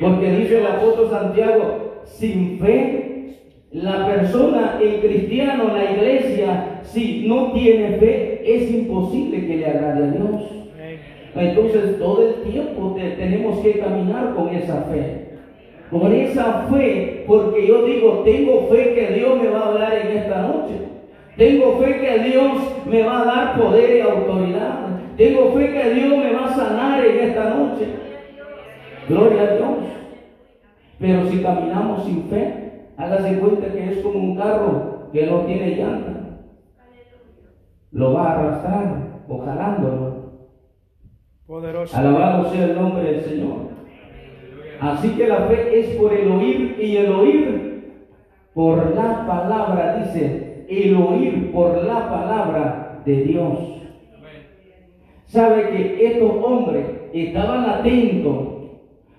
Porque 0.00 0.30
dice 0.32 0.58
el 0.58 0.66
apóstol 0.66 1.08
Santiago, 1.10 2.02
sin 2.04 2.58
fe, 2.58 3.36
la 3.72 4.06
persona, 4.06 4.78
el 4.82 5.00
cristiano, 5.00 5.68
la 5.74 5.90
iglesia, 5.92 6.80
si 6.82 7.26
no 7.26 7.52
tiene 7.52 7.96
fe, 7.98 8.42
es 8.44 8.70
imposible 8.70 9.46
que 9.46 9.56
le 9.58 9.66
agrade 9.66 10.04
a 10.04 10.10
Dios. 10.10 10.42
Entonces 11.34 11.98
todo 11.98 12.28
el 12.28 12.34
tiempo 12.50 12.94
te- 12.94 13.10
tenemos 13.12 13.60
que 13.60 13.78
caminar 13.78 14.34
con 14.34 14.48
esa 14.54 14.82
fe. 14.82 15.21
Con 15.92 16.10
esa 16.10 16.68
fe, 16.70 17.24
porque 17.26 17.66
yo 17.66 17.84
digo, 17.84 18.22
tengo 18.24 18.66
fe 18.70 18.94
que 18.94 19.14
Dios 19.14 19.42
me 19.42 19.50
va 19.50 19.58
a 19.58 19.68
hablar 19.68 19.92
en 19.92 20.16
esta 20.16 20.40
noche. 20.40 20.72
Tengo 21.36 21.76
fe 21.76 22.00
que 22.00 22.18
Dios 22.30 22.52
me 22.86 23.02
va 23.02 23.20
a 23.20 23.24
dar 23.26 23.60
poder 23.60 23.98
y 23.98 24.00
autoridad. 24.00 24.86
Tengo 25.18 25.52
fe 25.52 25.70
que 25.70 25.90
Dios 25.90 26.16
me 26.16 26.32
va 26.32 26.46
a 26.46 26.54
sanar 26.54 27.04
en 27.04 27.28
esta 27.28 27.50
noche. 27.50 27.86
Gloria 29.06 29.42
a 29.42 29.54
Dios. 29.54 29.68
Pero 30.98 31.28
si 31.28 31.42
caminamos 31.42 32.04
sin 32.06 32.24
fe, 32.30 32.86
hágase 32.96 33.38
cuenta 33.38 33.70
que 33.70 33.92
es 33.92 33.98
como 33.98 34.18
un 34.18 34.36
carro 34.36 35.10
que 35.12 35.26
no 35.26 35.40
tiene 35.40 35.76
llanta. 35.76 36.38
Lo 37.90 38.14
va 38.14 38.30
a 38.30 38.38
arrastrar 38.38 38.94
o 39.28 39.38
jalándolo. 39.44 40.32
Poderoso. 41.46 41.94
Alabado 41.94 42.50
sea 42.50 42.64
el 42.64 42.76
nombre 42.76 43.02
del 43.02 43.20
Señor. 43.20 43.71
Así 44.82 45.10
que 45.10 45.28
la 45.28 45.46
fe 45.46 45.78
es 45.78 45.96
por 45.96 46.12
el 46.12 46.28
oír 46.28 46.76
y 46.80 46.96
el 46.96 47.12
oír 47.12 47.82
por 48.52 48.96
la 48.96 49.24
palabra, 49.24 50.02
dice, 50.02 50.66
el 50.68 50.96
oír 50.96 51.52
por 51.52 51.84
la 51.84 52.10
palabra 52.10 53.00
de 53.04 53.22
Dios. 53.22 53.58
Sabe 55.26 55.68
que 55.70 56.04
estos 56.04 56.32
hombres 56.42 56.84
estaban 57.12 57.64
atentos 57.64 58.38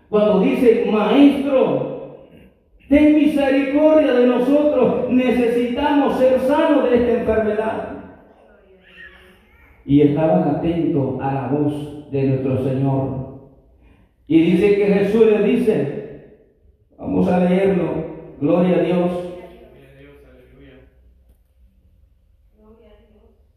cuando 0.10 0.42
dicen, 0.42 0.92
maestro, 0.92 2.18
ten 2.90 3.16
misericordia 3.16 4.16
de 4.16 4.28
nosotros, 4.28 5.10
necesitamos 5.12 6.18
ser 6.18 6.42
sanos 6.42 6.90
de 6.90 6.98
esta 6.98 7.12
enfermedad. 7.22 7.90
Y 9.86 10.02
estaban 10.02 10.58
atentos 10.58 11.22
a 11.22 11.34
la 11.34 11.48
voz 11.48 12.12
de 12.12 12.24
nuestro 12.24 12.64
Señor. 12.66 13.23
Y 14.28 14.42
dice 14.52 14.76
que 14.76 14.86
Jesús 14.86 15.26
les 15.26 15.44
dice, 15.44 16.38
vamos 16.98 17.28
a 17.28 17.40
leerlo, 17.40 17.92
gloria 18.40 18.78
a 18.78 18.84
Dios. 18.84 19.12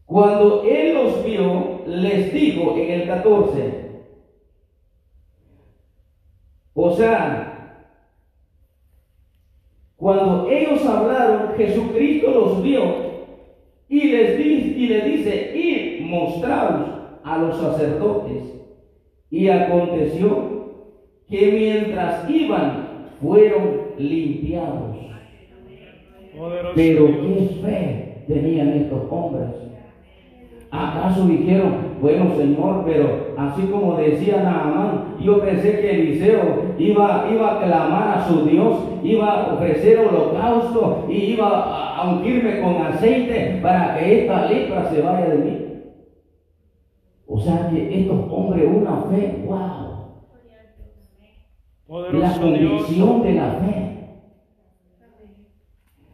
Cuando 0.05 0.63
Él 0.63 0.93
los 0.93 1.25
vio, 1.25 1.81
les 1.85 2.33
dijo 2.33 2.77
en 2.77 2.91
el 2.91 3.07
14, 3.07 3.87
o 6.73 6.95
sea, 6.95 7.47
cuando 9.97 10.49
ellos 10.49 10.85
hablaron, 10.85 11.55
Jesucristo 11.57 12.31
los 12.31 12.63
vio 12.63 13.07
y 13.89 14.03
les 14.11 14.39
y 14.39 14.87
le 14.87 15.01
dice, 15.01 15.57
y 15.57 16.03
mostraos 16.03 16.89
a 17.23 17.37
los 17.37 17.57
sacerdotes. 17.57 18.43
Y 19.29 19.49
aconteció 19.49 20.56
que 21.29 21.51
mientras 21.51 22.29
iban, 22.29 22.87
fueron 23.21 23.81
limpiados. 23.97 24.95
Pero 26.75 27.07
qué 27.07 27.49
fe 27.61 28.23
tenían 28.27 28.69
estos 28.69 29.01
hombres. 29.09 29.49
¿Acaso 30.69 31.25
dijeron, 31.25 31.95
bueno 32.01 32.35
Señor, 32.35 32.83
pero 32.85 33.33
así 33.37 33.63
como 33.63 33.95
decía 33.95 34.43
Naamán, 34.43 35.15
yo 35.19 35.39
pensé 35.39 35.79
que 35.79 35.91
Eliseo 35.91 36.75
iba, 36.77 37.25
iba 37.31 37.55
a 37.55 37.63
clamar 37.63 38.17
a 38.17 38.27
su 38.27 38.45
Dios, 38.45 38.75
iba 39.01 39.31
a 39.31 39.53
ofrecer 39.53 39.99
holocausto 39.99 41.05
y 41.09 41.33
iba 41.33 41.47
a, 41.47 41.97
a 41.97 42.11
ungirme 42.11 42.61
con 42.61 42.81
aceite 42.81 43.59
para 43.61 43.97
que 43.97 44.21
esta 44.21 44.45
lepra 44.45 44.89
se 44.89 45.01
vaya 45.01 45.29
de 45.29 45.37
mí? 45.37 45.67
O 47.25 47.39
sea 47.39 47.69
que 47.69 48.01
estos 48.01 48.25
hombres, 48.29 48.67
una 48.67 49.03
fe, 49.09 49.43
wow, 49.45 50.06
la 51.89 52.39
convicción 52.39 53.23
de 53.23 53.33
la 53.33 53.51
fe 53.51 53.87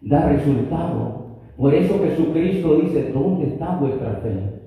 da 0.02 0.30
resultado. 0.30 1.24
Por 1.58 1.74
eso 1.74 2.00
Jesucristo 2.00 2.76
dice, 2.76 3.12
¿dónde 3.12 3.48
está 3.48 3.78
vuestra 3.78 4.20
fe? 4.24 4.62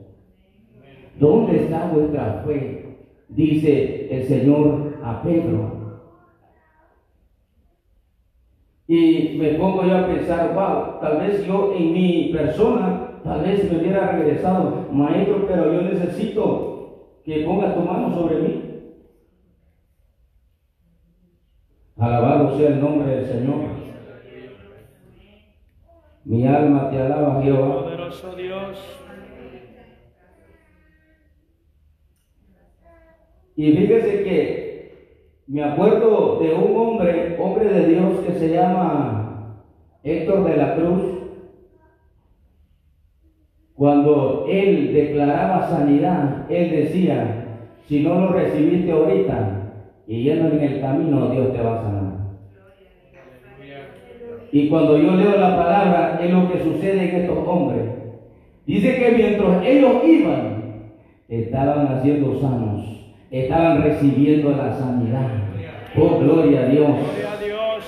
¿Dónde 1.18 1.64
está 1.64 1.90
vuestra 1.92 2.42
fe? 2.46 2.96
Dice 3.28 4.08
el 4.10 4.24
Señor 4.24 4.94
a 5.02 5.22
Pedro. 5.22 5.76
Y 8.88 9.36
me 9.38 9.54
pongo 9.54 9.84
yo 9.84 9.96
a 9.96 10.06
pensar, 10.06 10.54
wow, 10.54 11.00
tal 11.00 11.18
vez 11.18 11.44
yo 11.44 11.74
en 11.76 11.92
mi 11.92 12.30
persona, 12.32 13.20
tal 13.24 13.42
vez 13.42 13.70
me 13.70 13.78
hubiera 13.78 14.12
regresado, 14.12 14.86
maestro, 14.92 15.44
pero 15.48 15.72
yo 15.72 15.82
necesito 15.82 17.18
que 17.24 17.40
ponga 17.40 17.74
tu 17.74 17.80
mano 17.80 18.14
sobre 18.14 18.40
mí. 18.42 18.65
Alabado 21.98 22.58
sea 22.58 22.68
el 22.68 22.80
nombre 22.80 23.16
del 23.16 23.24
Señor. 23.24 23.60
Mi 26.24 26.46
alma 26.46 26.90
te 26.90 27.00
alaba, 27.00 27.42
Jehová. 27.42 27.84
Poderoso 27.84 28.36
Dios. 28.36 28.78
Y 33.56 33.72
fíjese 33.72 34.24
que 34.24 34.66
me 35.46 35.64
acuerdo 35.64 36.38
de 36.40 36.52
un 36.52 36.76
hombre, 36.76 37.38
hombre 37.40 37.64
de 37.64 37.86
Dios 37.86 38.20
que 38.26 38.32
se 38.34 38.50
llama 38.50 39.62
Héctor 40.04 40.44
de 40.44 40.56
la 40.56 40.74
Cruz. 40.74 41.02
Cuando 43.74 44.44
él 44.50 44.92
declaraba 44.92 45.68
sanidad, 45.70 46.50
él 46.50 46.70
decía, 46.70 47.62
si 47.86 48.02
no 48.02 48.20
lo 48.20 48.32
recibiste 48.32 48.92
ahorita 48.92 49.56
y 50.06 50.22
yendo 50.22 50.48
en 50.48 50.62
el 50.62 50.80
camino, 50.80 51.30
Dios 51.30 51.52
te 51.52 51.60
va 51.60 51.78
a 51.78 51.82
sanar. 51.82 52.16
Y 54.52 54.68
cuando 54.68 54.96
yo 54.96 55.16
leo 55.16 55.36
la 55.36 55.56
palabra, 55.56 56.20
es 56.22 56.30
lo 56.30 56.50
que 56.50 56.62
sucede 56.62 57.10
en 57.10 57.22
estos 57.22 57.46
hombres. 57.46 57.90
Dice 58.66 58.96
que 58.96 59.10
mientras 59.10 59.64
ellos 59.66 60.04
iban, 60.04 60.92
estaban 61.28 61.88
haciendo 61.88 62.40
sanos, 62.40 63.06
estaban 63.30 63.82
recibiendo 63.82 64.50
la 64.50 64.72
sanidad. 64.72 65.28
Oh, 65.98 66.18
gloria 66.18 66.62
a 66.62 66.66
Dios. 66.66 66.88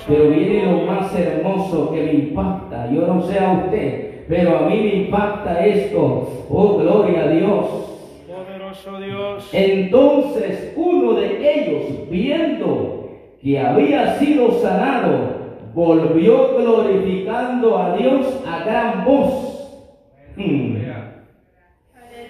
Pero 0.07 0.29
viene 0.29 0.65
lo 0.65 0.85
más 0.85 1.17
hermoso 1.17 1.91
que 1.91 2.03
me 2.03 2.13
impacta. 2.13 2.91
Yo 2.91 3.07
no 3.07 3.21
sé 3.21 3.39
a 3.39 3.63
usted, 3.65 4.25
pero 4.27 4.57
a 4.57 4.61
mí 4.69 4.75
me 4.77 4.95
impacta 5.03 5.65
esto. 5.65 6.45
Oh, 6.49 6.77
gloria 6.77 7.23
a 7.23 7.27
Dios. 7.29 7.89
Dios. 8.99 9.49
Entonces 9.51 10.73
uno 10.75 11.13
de 11.13 11.53
ellos, 11.53 12.09
viendo 12.09 13.09
que 13.41 13.59
había 13.59 14.15
sido 14.19 14.51
sanado, 14.61 15.39
volvió 15.73 16.55
glorificando 16.55 17.77
a 17.77 17.95
Dios 17.95 18.43
a 18.47 18.63
gran 18.63 19.05
voz. 19.05 19.81
Hmm. 20.35 20.77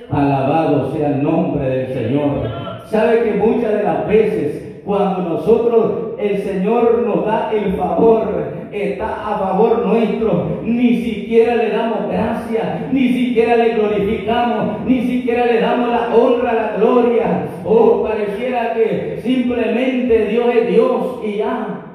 Alabado 0.10 0.92
sea 0.94 1.10
el 1.10 1.24
nombre 1.24 1.70
del 1.70 1.94
Señor. 1.94 2.50
Sabe 2.86 3.24
que 3.24 3.32
muchas 3.34 3.74
de 3.74 3.84
las 3.84 4.08
veces 4.08 4.82
cuando 4.86 5.30
nosotros, 5.30 6.16
el 6.18 6.42
Señor 6.42 7.04
nos 7.06 7.26
da 7.26 7.52
el 7.54 7.74
favor, 7.74 8.49
está 8.72 9.08
a 9.08 9.40
favor 9.40 9.86
nuestro, 9.86 10.60
ni 10.64 11.02
siquiera 11.02 11.56
le 11.56 11.70
damos 11.70 12.10
gracias, 12.10 12.92
ni 12.92 13.10
siquiera 13.10 13.56
le 13.56 13.76
glorificamos, 13.76 14.86
ni 14.86 15.02
siquiera 15.02 15.46
le 15.46 15.60
damos 15.60 15.90
la 15.90 16.16
honra, 16.16 16.54
la 16.54 16.78
gloria. 16.78 17.48
Oh, 17.66 18.04
pareciera 18.04 18.74
que 18.74 19.20
simplemente 19.22 20.28
Dios 20.28 20.56
es 20.56 20.68
Dios 20.70 21.20
y 21.24 21.38
ya. 21.38 21.86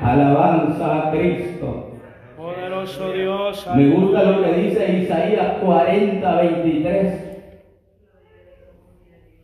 Alabanza 0.00 1.08
a 1.08 1.10
Cristo. 1.12 1.90
Poderoso 2.36 3.12
Dios. 3.12 3.68
Me 3.76 3.90
gusta 3.90 4.22
lo 4.24 4.42
que 4.42 4.52
dice 4.54 4.98
Isaías 5.04 5.58
40, 5.64 6.36
23. 6.36 7.32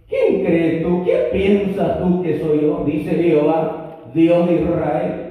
¿Quién 0.08 0.44
crees 0.44 0.82
tú? 0.82 1.04
¿Quién 1.04 1.20
piensas 1.32 2.00
tú 2.00 2.22
que 2.22 2.40
soy 2.40 2.62
yo? 2.62 2.82
Dice 2.84 3.10
Jehová, 3.10 3.98
Dios 4.14 4.48
de 4.48 4.54
Israel, 4.54 5.27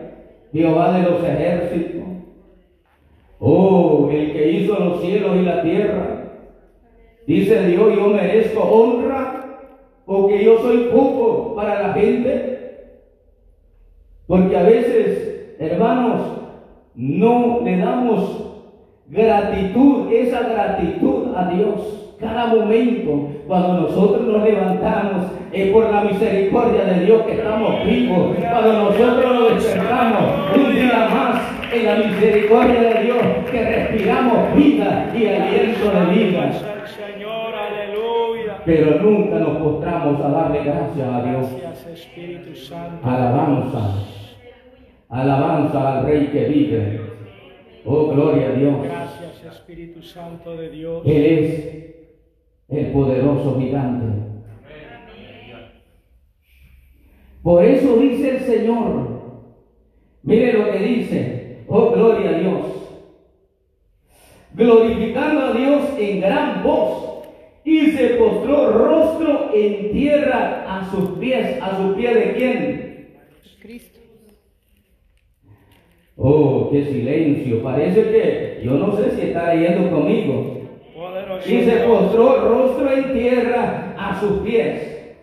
Jehová 0.54 0.98
de 0.98 1.10
los 1.10 1.24
ejércitos. 1.24 2.04
Oh, 3.40 4.10
el 4.12 4.34
que 4.34 4.52
hizo 4.52 4.80
los 4.80 5.02
cielos 5.02 5.38
y 5.38 5.42
la 5.44 5.62
tierra. 5.62 6.18
Dice 7.28 7.68
Dios, 7.68 7.96
yo 7.96 8.08
merezco 8.08 8.62
honra 8.64 9.62
porque 10.06 10.44
yo 10.44 10.60
soy 10.60 10.90
poco 10.92 11.54
para 11.56 11.88
la 11.88 11.94
gente. 11.94 12.58
Porque 14.26 14.58
a 14.58 14.64
veces, 14.64 15.56
hermanos, 15.60 16.22
no 16.96 17.62
le 17.64 17.78
damos 17.78 18.48
gratitud, 19.08 20.12
esa 20.12 20.42
gratitud 20.42 21.36
a 21.36 21.50
Dios. 21.50 22.16
Cada 22.20 22.48
momento, 22.48 23.30
cuando 23.48 23.82
nosotros 23.82 24.28
nos 24.28 24.44
levantamos, 24.44 25.32
es 25.54 25.72
por 25.72 25.90
la 25.90 26.02
misericordia 26.02 26.84
de 26.84 27.06
Dios 27.06 27.22
que 27.24 27.32
estamos 27.34 27.86
vivos. 27.86 28.36
Cuando 28.38 28.74
nosotros 28.74 29.34
nos 29.34 29.56
despertamos 29.56 30.24
un 30.56 30.76
día 30.76 31.08
más 31.10 31.42
en 31.74 31.86
la 31.86 31.96
misericordia 31.96 32.82
de 32.82 33.04
Dios, 33.04 33.18
que 33.50 33.64
respiramos 33.64 34.56
vida 34.56 35.14
y 35.16 35.26
aliento 35.28 35.92
de 35.92 36.14
vida. 36.14 36.52
Pero 38.66 39.02
nunca 39.02 39.40
nos 39.40 39.58
postramos 39.60 40.22
a 40.22 40.28
darle 40.28 40.64
gracias 40.66 41.08
a 41.08 41.24
Dios. 41.24 41.48
Gracias 41.62 42.00
Espíritu 42.00 42.54
Santo. 42.54 43.08
Alabanza. 43.08 43.94
Alabanza 45.08 46.00
al 46.00 46.06
Rey 46.06 46.28
que 46.28 46.46
vive. 46.46 47.02
Oh, 47.86 48.08
gloria 48.08 48.48
a 48.48 48.52
Dios. 48.52 48.76
Gracias 48.84 49.56
Espíritu 49.56 50.02
Santo 50.02 50.58
de 50.58 50.70
Dios. 50.70 51.02
Él 51.06 51.26
es 51.26 51.97
el 52.70 52.92
poderoso 52.92 53.60
gigante. 53.60 54.06
Por 57.42 57.64
eso 57.64 57.98
dice 57.98 58.30
el 58.30 58.40
Señor. 58.42 59.08
Mire 60.24 60.54
lo 60.54 60.72
que 60.72 60.80
dice. 60.80 61.64
Oh, 61.68 61.92
gloria 61.92 62.32
a 62.32 62.40
Dios. 62.40 62.66
Glorificando 64.54 65.42
a 65.42 65.54
Dios 65.54 65.82
en 65.98 66.20
gran 66.20 66.64
voz. 66.64 67.24
Y 67.64 67.92
se 67.92 68.08
postró 68.16 68.72
rostro 68.72 69.52
en 69.54 69.92
tierra 69.92 70.66
a 70.68 70.92
sus 70.92 71.18
pies. 71.20 71.62
¿A 71.62 71.78
sus 71.78 71.96
pies 71.96 72.16
de 72.16 72.34
quién? 72.34 73.08
Cristo. 73.62 74.00
Oh, 76.18 76.70
qué 76.72 76.84
silencio. 76.84 77.64
Parece 77.64 78.02
que 78.04 78.62
yo 78.64 78.72
no 78.72 78.96
sé 78.98 79.12
si 79.12 79.22
está 79.28 79.54
leyendo 79.54 79.90
conmigo. 79.90 80.57
Y 81.46 81.64
se 81.64 81.76
postró 81.88 82.50
rostro 82.50 82.92
en 82.92 83.14
tierra 83.14 83.94
a 83.98 84.20
sus 84.20 84.40
pies, 84.40 85.16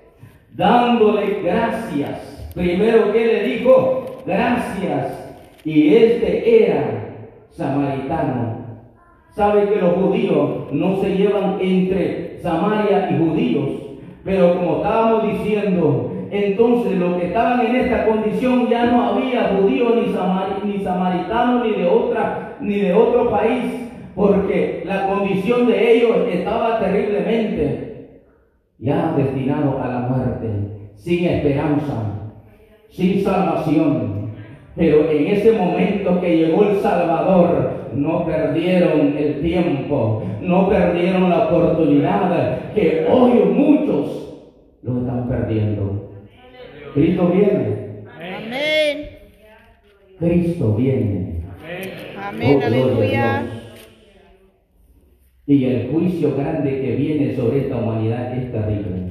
dándole 0.54 1.40
gracias. 1.42 2.50
Primero 2.54 3.12
que 3.12 3.26
le 3.26 3.42
dijo, 3.44 4.22
gracias. 4.26 5.20
Y 5.64 5.94
este 5.94 6.64
era 6.64 6.84
samaritano. 7.50 8.64
Sabe 9.34 9.68
que 9.68 9.76
los 9.80 9.94
judíos 9.94 10.48
no 10.70 11.00
se 11.00 11.16
llevan 11.16 11.58
entre 11.60 12.38
Samaria 12.40 13.08
y 13.10 13.18
judíos, 13.18 13.70
pero 14.24 14.54
como 14.56 14.76
estábamos 14.76 15.26
diciendo, 15.32 16.12
entonces 16.30 16.92
los 16.98 17.16
que 17.16 17.26
estaban 17.28 17.64
en 17.66 17.76
esta 17.76 18.06
condición 18.06 18.68
ya 18.68 18.84
no 18.86 19.02
había 19.02 19.54
judíos 19.58 19.94
ni, 19.96 20.12
samari- 20.12 20.62
ni 20.64 20.84
samaritanos 20.84 21.64
ni 21.66 21.72
de 21.72 21.86
otra 21.88 22.56
ni 22.60 22.74
de 22.80 22.92
otro 22.94 23.30
país, 23.30 23.90
porque 24.14 24.83
la 24.87 25.09
condición 25.09 25.66
de 25.66 25.92
ellos 25.92 26.16
estaba 26.33 26.81
terriblemente 26.81 28.20
ya 28.79 29.14
destinado 29.16 29.81
a 29.83 29.88
la 29.88 29.98
muerte, 30.00 30.48
sin 30.96 31.27
esperanza, 31.27 32.33
sin 32.90 33.22
salvación. 33.22 34.33
Pero 34.77 35.11
en 35.11 35.27
ese 35.29 35.53
momento 35.53 36.20
que 36.20 36.37
llegó 36.37 36.64
el 36.64 36.77
Salvador, 36.81 37.90
no 37.94 38.27
perdieron 38.27 39.16
el 39.16 39.40
tiempo, 39.40 40.22
no 40.40 40.68
perdieron 40.68 41.31
la 41.31 41.46
oportunidad 41.46 42.72
que 42.74 43.07
hoy 43.09 43.33
muchos 43.53 44.35
lo 44.83 44.98
están 45.00 45.29
perdiendo. 45.29 46.11
Cristo 46.92 47.29
viene, 47.29 48.05
Amén. 48.37 49.09
Cristo 50.18 50.74
viene. 50.74 51.44
Amén. 52.20 52.59
Oh, 52.61 52.66
Aleluya. 52.66 53.53
Y 55.46 55.64
el 55.64 55.90
juicio 55.90 56.35
grande 56.37 56.80
que 56.80 56.96
viene 56.96 57.37
sobre 57.37 57.62
esta 57.62 57.76
humanidad 57.76 58.37
es 58.37 58.50
terrible. 58.50 59.04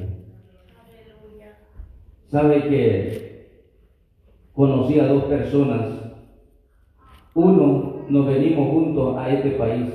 Sabe 2.28 2.64
que 2.68 3.24
conocí 4.54 5.00
a 5.00 5.08
dos 5.08 5.26
personas. 5.26 5.90
Uno, 7.36 8.06
nos 8.10 8.26
venimos 8.26 8.70
juntos 8.70 9.18
a 9.18 9.32
este 9.32 9.52
país. 9.52 9.88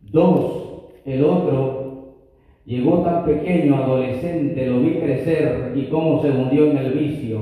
Dos, 0.00 0.90
el 1.04 1.24
otro 1.24 2.16
llegó 2.64 3.02
tan 3.02 3.24
pequeño, 3.24 3.76
adolescente, 3.76 4.66
lo 4.66 4.80
vi 4.80 4.98
crecer 4.98 5.72
y 5.76 5.84
cómo 5.84 6.20
se 6.20 6.30
hundió 6.30 6.70
en 6.70 6.78
el 6.78 6.92
vicio. 6.92 7.40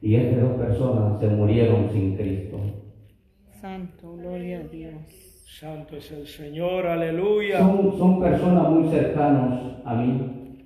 Y 0.00 0.16
estas 0.16 0.40
dos 0.40 0.52
personas 0.52 1.20
se 1.20 1.28
murieron 1.28 1.90
sin 1.92 2.16
Cristo. 2.16 2.58
Santo, 3.60 4.16
gloria 4.16 4.60
a 4.60 4.64
Dios. 4.64 5.31
Santo 5.60 5.96
es 5.96 6.10
el 6.10 6.26
Señor, 6.26 6.86
aleluya. 6.86 7.58
Son, 7.58 7.98
son 7.98 8.20
personas 8.20 8.70
muy 8.70 8.88
cercanos 8.88 9.76
a 9.84 9.94
mí. 9.96 10.58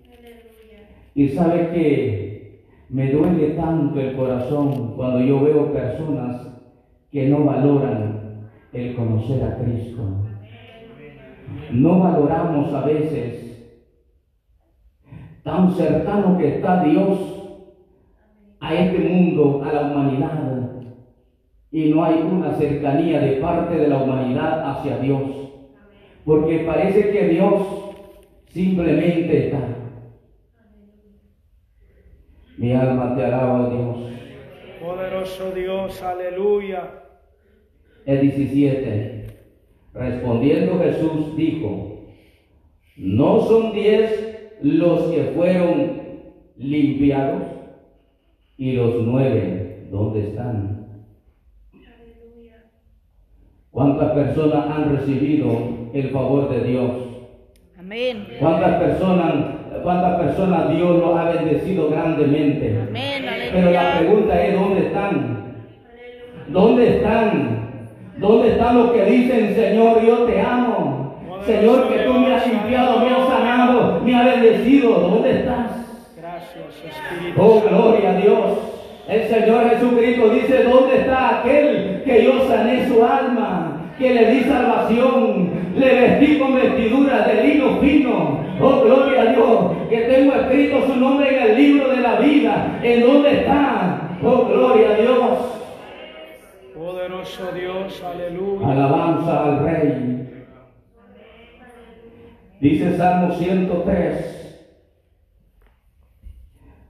Y 1.12 1.28
sabe 1.30 1.70
que 1.72 2.62
me 2.88 3.10
duele 3.10 3.48
tanto 3.54 4.00
el 4.00 4.14
corazón 4.16 4.94
cuando 4.94 5.20
yo 5.20 5.40
veo 5.40 5.72
personas 5.72 6.46
que 7.10 7.28
no 7.28 7.44
valoran 7.44 8.48
el 8.72 8.94
conocer 8.94 9.42
a 9.42 9.56
Cristo. 9.58 10.02
No 11.72 11.98
valoramos 11.98 12.72
a 12.72 12.86
veces 12.86 13.82
tan 15.42 15.72
cercano 15.72 16.38
que 16.38 16.56
está 16.56 16.84
Dios 16.84 17.18
a 18.60 18.72
este 18.72 18.98
mundo, 19.00 19.62
a 19.64 19.72
la 19.72 19.82
humanidad. 19.82 20.65
Y 21.76 21.90
no 21.90 22.02
hay 22.02 22.14
una 22.22 22.54
cercanía 22.54 23.20
de 23.20 23.32
parte 23.32 23.76
de 23.76 23.88
la 23.88 24.02
humanidad 24.02 24.66
hacia 24.66 24.96
Dios. 24.96 25.52
Porque 26.24 26.60
parece 26.60 27.10
que 27.10 27.28
Dios 27.28 27.52
simplemente 28.48 29.44
está. 29.44 29.58
Mi 32.56 32.72
alma 32.72 33.14
te 33.14 33.26
alaba, 33.26 33.60
oh 33.60 33.70
Dios. 33.70 34.10
Poderoso 34.80 35.50
Dios, 35.50 36.00
aleluya. 36.00 37.02
El 38.06 38.22
17. 38.22 39.26
Respondiendo 39.92 40.78
Jesús 40.78 41.36
dijo, 41.36 42.06
¿no 42.96 43.40
son 43.42 43.74
diez 43.74 44.54
los 44.62 45.10
que 45.10 45.24
fueron 45.36 46.00
limpiados? 46.56 47.42
¿Y 48.56 48.72
los 48.72 49.02
nueve 49.02 49.88
dónde 49.90 50.28
están? 50.28 50.75
¿Cuántas 53.76 54.12
personas 54.12 54.64
han 54.74 54.96
recibido 54.96 55.50
el 55.92 56.08
favor 56.08 56.48
de 56.48 56.66
Dios? 56.66 56.90
Amén. 57.78 58.26
¿Cuántas 58.40 58.76
personas, 58.76 59.34
cuántas 59.82 60.18
personas 60.18 60.70
Dios 60.70 60.96
los 60.96 61.14
ha 61.14 61.24
bendecido 61.24 61.90
grandemente? 61.90 62.74
Amén. 62.88 63.26
Pero 63.52 63.70
la 63.72 63.98
pregunta 63.98 64.46
es, 64.46 64.58
¿dónde 64.58 64.80
están? 64.80 65.44
¿Dónde 66.48 66.88
están? 66.88 67.68
¿Dónde 68.16 68.48
están 68.52 68.78
los 68.78 68.92
que 68.92 69.04
dicen, 69.04 69.54
Señor, 69.54 70.02
yo 70.06 70.24
te 70.24 70.40
amo? 70.40 71.20
Señor, 71.44 71.88
que 71.90 71.98
tú 71.98 72.14
me 72.14 72.34
has 72.34 72.46
limpiado, 72.46 73.00
me 73.00 73.10
has 73.10 73.28
sanado, 73.28 74.00
me 74.02 74.14
has 74.14 74.24
bendecido. 74.24 75.00
¿Dónde 75.00 75.40
estás? 75.40 75.70
Gracias, 76.16 76.64
Espíritu 76.82 77.42
Oh, 77.42 77.60
gloria 77.60 78.12
a 78.12 78.14
Dios. 78.14 78.58
El 79.06 79.28
Señor 79.28 79.70
Jesucristo 79.70 80.30
dice, 80.30 80.64
¿dónde 80.64 80.96
está 80.96 81.40
aquel 81.40 82.02
que 82.04 82.24
yo 82.24 82.48
sané 82.48 82.88
su 82.88 83.04
alma? 83.04 83.45
Que 83.98 84.12
le 84.12 84.30
di 84.30 84.40
salvación, 84.44 85.50
le 85.74 85.94
vestí 85.94 86.38
con 86.38 86.54
vestiduras 86.54 87.26
de 87.26 87.42
lino 87.42 87.78
fino. 87.80 88.40
Oh, 88.60 88.80
gloria 88.82 89.22
a 89.22 89.32
Dios, 89.32 89.88
que 89.88 89.96
tengo 90.02 90.34
escrito 90.34 90.86
su 90.86 90.96
nombre 90.96 91.34
en 91.34 91.50
el 91.50 91.56
libro 91.56 91.88
de 91.88 91.96
la 92.00 92.16
vida. 92.16 92.78
¿En 92.82 93.00
dónde 93.02 93.40
está? 93.40 94.18
Oh, 94.22 94.44
gloria 94.44 94.90
a 94.90 94.94
Dios. 94.96 95.38
Poderoso 96.74 97.52
Dios, 97.52 98.02
aleluya. 98.04 98.68
Alabanza 98.68 99.44
al 99.44 99.64
Rey. 99.64 100.44
Dice 102.60 102.96
Salmo 102.96 103.34
103. 103.34 104.36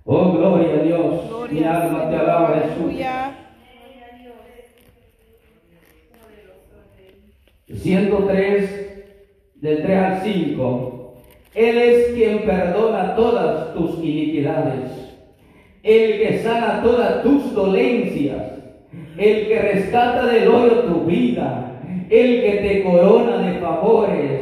Oh, 0.05 0.33
gloria 0.33 0.75
a 0.75 0.83
Dios. 0.83 1.23
Mi 1.25 1.29
Gloria 1.29 1.77
al 1.77 1.83
alma 1.83 2.11
te 2.11 2.17
alaba, 2.17 2.61
Jesús. 2.61 2.93
103, 7.83 8.87
del 9.57 9.83
3 9.83 9.99
al 9.99 10.21
5. 10.23 11.15
Él 11.55 11.79
es 11.79 12.07
quien 12.15 12.41
perdona 12.41 13.17
todas 13.17 13.75
tus 13.75 13.99
iniquidades, 14.03 14.91
el 15.83 16.19
que 16.19 16.39
sana 16.43 16.83
todas 16.83 17.23
tus 17.23 17.55
dolencias, 17.55 18.43
el 19.17 19.49
que 19.49 19.59
rescata 19.59 20.27
del 20.27 20.49
hoyo 20.49 20.81
tu 20.81 21.05
vida, 21.07 21.81
el 22.11 22.43
que 22.43 22.59
te 22.63 22.83
corona 22.85 23.39
de 23.39 23.59
favores 23.59 24.41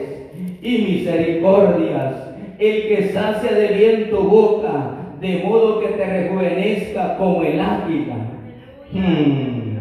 y 0.60 0.78
misericordias, 0.78 2.14
el 2.58 2.88
que 2.88 3.10
sacia 3.12 3.52
de 3.52 3.68
bien 3.68 4.10
tu 4.10 4.18
boca, 4.18 5.14
de 5.20 5.44
modo 5.44 5.80
que 5.80 5.88
te 5.88 6.04
rejuvenezca 6.04 7.16
como 7.16 7.42
el 7.42 7.60
águila. 7.60 8.16
Hmm. 8.92 9.78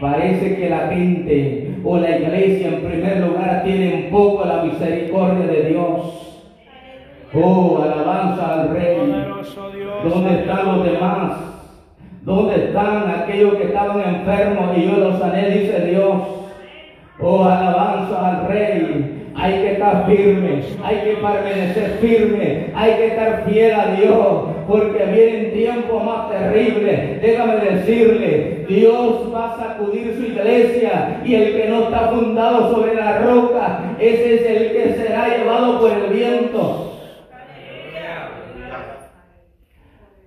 Parece 0.00 0.56
que 0.56 0.68
la 0.68 0.88
gente 0.88 1.65
o 1.88 1.98
la 1.98 2.18
iglesia 2.18 2.68
en 2.68 2.80
primer 2.80 3.20
lugar 3.20 3.62
tiene 3.64 3.94
un 3.94 4.10
poco 4.10 4.44
la 4.44 4.64
misericordia 4.64 5.46
de 5.46 5.68
Dios. 5.68 6.42
Oh, 7.32 7.80
alabanza 7.80 8.54
al 8.54 8.70
Rey. 8.70 8.96
¿Dónde 10.02 10.40
están 10.40 10.66
los 10.66 10.84
demás? 10.84 11.32
¿Dónde 12.22 12.54
están 12.56 13.08
aquellos 13.08 13.54
que 13.54 13.64
estaban 13.64 14.00
enfermos 14.00 14.76
y 14.76 14.86
yo 14.86 14.96
los 14.96 15.18
sané? 15.20 15.48
Dice 15.50 15.80
Dios. 15.86 16.22
Oh, 17.20 17.44
alabanza 17.44 18.30
al 18.30 18.48
Rey. 18.48 19.30
Hay 19.36 19.52
que 19.52 19.72
estar 19.72 20.06
firme, 20.06 20.62
hay 20.82 20.96
que 20.96 21.12
permanecer 21.16 21.98
firme, 22.00 22.72
hay 22.74 22.92
que 22.94 23.06
estar 23.08 23.44
fiel 23.44 23.74
a 23.74 23.86
Dios, 23.92 24.44
porque 24.66 25.04
vienen 25.04 25.52
tiempos 25.52 26.04
más 26.04 26.30
terribles. 26.30 27.22
Déjame 27.22 27.56
decirle, 27.56 28.64
Dios 28.68 29.32
va 29.34 29.52
a 29.52 29.56
sacudir 29.56 30.14
su 30.16 30.24
iglesia 30.24 31.20
y 31.24 31.34
el 31.34 31.56
que 31.56 31.68
no 31.68 31.84
está 31.84 32.08
fundado 32.08 32.74
sobre 32.74 32.94
la 32.94 33.18
roca, 33.18 33.96
ese 33.98 34.34
es 34.34 34.46
el 34.46 34.72
que 34.72 34.94
será 34.94 35.36
llevado 35.36 35.80
por 35.80 35.90
el 35.90 36.12
viento. 36.12 36.92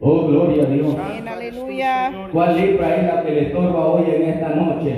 Oh, 0.02 0.28
gloria 0.28 0.64
a 0.64 0.68
Dios. 0.68 0.96
Aleluya. 1.28 2.12
¿Cuál 2.32 2.56
lepra 2.56 2.96
es 2.96 3.04
la 3.04 3.24
que 3.24 3.32
le 3.32 3.42
estorba 3.48 3.86
hoy 3.86 4.04
en 4.16 4.24
esta 4.30 4.50
noche? 4.50 4.94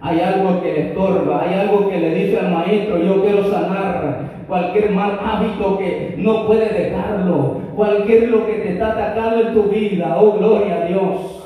Hay 0.00 0.20
algo 0.20 0.62
que 0.62 0.72
le 0.72 0.80
estorba, 0.88 1.42
hay 1.42 1.54
algo 1.60 1.90
que 1.90 1.98
le 1.98 2.14
dice 2.14 2.38
al 2.38 2.52
maestro, 2.52 3.02
yo 3.02 3.22
quiero 3.22 3.50
sanar 3.50 4.39
cualquier 4.50 4.90
mal 4.90 5.18
hábito 5.24 5.78
que 5.78 6.14
no 6.18 6.46
puede 6.46 6.68
dejarlo, 6.68 7.60
cualquier 7.76 8.28
lo 8.28 8.46
que 8.46 8.54
te 8.54 8.72
está 8.72 8.92
atacando 8.92 9.48
en 9.48 9.54
tu 9.54 9.62
vida, 9.70 10.18
oh 10.20 10.32
gloria 10.32 10.82
a 10.82 10.84
Dios. 10.86 11.36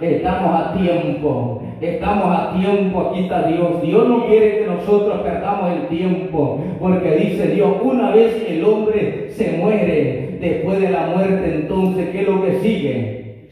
Estamos 0.00 0.60
a 0.60 0.74
tiempo, 0.74 1.60
Estamos 1.80 2.26
a 2.26 2.54
tiempo, 2.54 3.00
aquí 3.00 3.20
está 3.20 3.46
Dios. 3.46 3.82
Dios 3.82 4.08
no 4.08 4.26
quiere 4.26 4.60
que 4.60 4.66
nosotros 4.66 5.20
perdamos 5.20 5.72
el 5.72 5.88
tiempo, 5.88 6.64
porque 6.80 7.16
dice 7.16 7.48
Dios, 7.48 7.76
una 7.82 8.10
vez 8.10 8.42
el 8.48 8.64
hombre 8.64 9.30
se 9.30 9.58
muere, 9.58 10.38
después 10.40 10.80
de 10.80 10.90
la 10.90 11.06
muerte, 11.08 11.54
entonces, 11.54 12.10
¿qué 12.10 12.22
es 12.22 12.28
lo 12.28 12.42
que 12.42 12.60
sigue? 12.60 13.48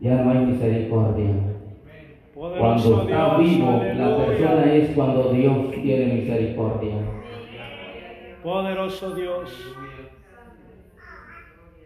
Ya 0.00 0.16
no 0.16 0.30
hay 0.30 0.38
misericordia. 0.46 1.30
Cuando 2.34 3.02
está 3.02 3.38
vivo, 3.38 3.82
la 3.96 4.16
persona 4.18 4.74
es 4.74 4.90
cuando 4.90 5.32
Dios 5.32 5.70
tiene 5.82 6.14
misericordia. 6.14 7.15
Poderoso 8.46 9.12
Dios. 9.16 9.50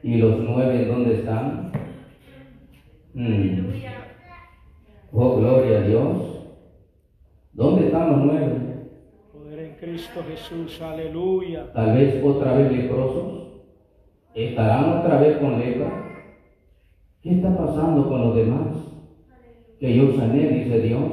¿Y 0.03 0.19
los 0.19 0.41
nueve 0.41 0.85
dónde 0.85 1.15
están? 1.15 1.73
Mm. 3.15 3.71
Oh, 5.11 5.37
gloria 5.37 5.79
a 5.79 5.81
Dios. 5.85 6.45
¿Dónde 7.55 7.87
están 7.87 8.11
los 8.11 8.27
nueve? 8.27 8.59
Poder 9.33 9.59
en 9.59 9.75
Cristo 9.77 10.23
Jesús, 10.29 10.83
aleluya. 10.83 11.73
Tal 11.73 11.97
vez 11.97 12.23
otra 12.23 12.53
vez 12.53 12.73
leprosos. 12.73 13.63
¿Estarán 14.35 14.99
otra 14.99 15.19
vez 15.19 15.39
con 15.39 15.59
lepra? 15.59 16.29
¿Qué 17.23 17.37
está 17.37 17.57
pasando 17.57 18.07
con 18.07 18.21
los 18.21 18.37
demás? 18.37 18.77
Que 19.79 19.97
yo 19.97 20.13
sané, 20.13 20.47
dice 20.47 20.79
Dios. 20.83 21.11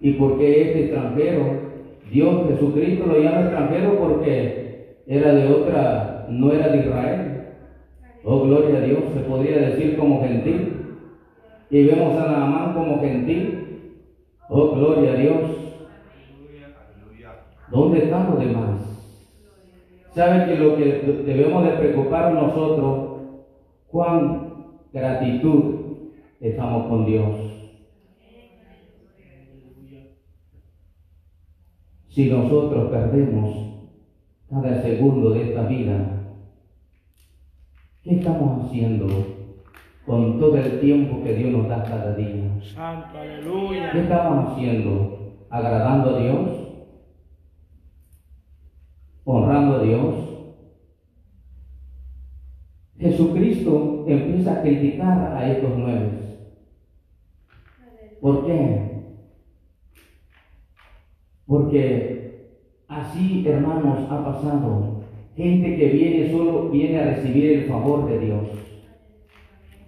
¿Y 0.00 0.12
por 0.14 0.38
qué 0.38 0.62
este 0.62 0.84
extranjero? 0.86 1.65
Dios 2.10 2.48
Jesucristo 2.48 3.06
lo 3.06 3.18
llama 3.18 3.40
extranjero 3.40 3.98
porque 3.98 5.02
era 5.06 5.32
de 5.34 5.48
otra, 5.48 6.26
no 6.28 6.52
era 6.52 6.68
de 6.68 6.78
Israel. 6.78 7.32
Oh, 8.24 8.40
gloria 8.40 8.78
a 8.78 8.80
Dios, 8.82 9.00
se 9.14 9.20
podría 9.20 9.58
decir 9.58 9.96
como 9.96 10.20
gentil. 10.20 10.72
Y 11.70 11.84
vemos 11.84 12.16
a 12.16 12.26
Naamán 12.26 12.74
como 12.74 13.00
gentil. 13.00 13.92
Oh, 14.48 14.70
gloria 14.70 15.12
a 15.12 15.14
Dios. 15.14 15.36
¿Dónde 17.70 18.04
están 18.04 18.30
los 18.30 18.38
demás? 18.38 18.86
¿Sabe 20.12 20.46
que 20.46 20.56
lo 20.56 20.76
que 20.76 21.22
debemos 21.26 21.64
de 21.64 21.70
preocupar 21.72 22.32
nosotros, 22.32 23.20
cuán 23.88 24.52
gratitud 24.92 25.74
estamos 26.40 26.86
con 26.86 27.04
Dios? 27.04 27.65
Si 32.16 32.30
nosotros 32.30 32.90
perdemos 32.90 33.54
cada 34.48 34.80
segundo 34.80 35.32
de 35.32 35.50
esta 35.50 35.66
vida, 35.66 36.32
¿qué 38.02 38.14
estamos 38.14 38.64
haciendo 38.64 39.06
con 40.06 40.40
todo 40.40 40.56
el 40.56 40.80
tiempo 40.80 41.22
que 41.22 41.34
Dios 41.34 41.50
nos 41.50 41.68
da 41.68 41.84
cada 41.84 42.16
día? 42.16 42.58
Santo, 42.74 43.18
¿Qué 43.92 44.00
estamos 44.00 44.50
haciendo? 44.50 45.34
¿Agradando 45.50 46.16
a 46.16 46.20
Dios? 46.20 46.50
¿Honrando 49.24 49.76
a 49.76 49.82
Dios? 49.82 50.14
Jesucristo 52.98 54.04
empieza 54.08 54.54
a 54.54 54.62
criticar 54.62 55.36
a 55.36 55.52
estos 55.52 55.70
nueve. 55.76 56.12
¿Por 58.22 58.46
qué? 58.46 58.95
Porque 61.46 62.50
así, 62.88 63.44
hermanos, 63.46 63.98
ha 64.10 64.24
pasado. 64.24 64.96
Gente 65.36 65.76
que 65.76 65.86
viene 65.88 66.30
solo, 66.30 66.70
viene 66.70 66.98
a 66.98 67.14
recibir 67.14 67.52
el 67.52 67.64
favor 67.66 68.08
de 68.08 68.18
Dios. 68.18 68.40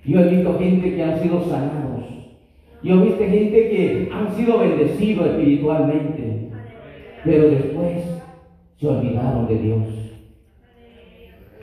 Yo 0.04 0.20
he 0.20 0.28
visto 0.28 0.58
gente 0.58 0.94
que 0.94 1.02
han 1.02 1.20
sido 1.22 1.42
sanados. 1.44 2.04
Yo 2.82 2.94
he 3.00 3.04
visto 3.06 3.24
gente 3.24 3.70
que 3.70 4.08
han 4.12 4.36
sido 4.36 4.58
bendecidos 4.58 5.26
espiritualmente. 5.28 6.50
Pero 7.24 7.48
después 7.50 8.04
se 8.78 8.86
olvidaron 8.86 9.48
de 9.48 9.58
Dios. 9.58 9.80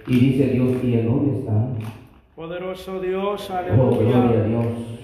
Y 0.08 0.20
dice 0.20 0.48
Dios, 0.50 0.72
¿y 0.84 0.94
en 0.96 1.06
dónde 1.08 1.40
están? 1.40 1.76
Poderoso 2.36 3.00
Dios, 3.00 3.50
Oh, 3.50 3.90
gloria 3.92 4.18
a 4.18 4.22
aleluya. 4.30 4.44
Dios. 4.48 4.95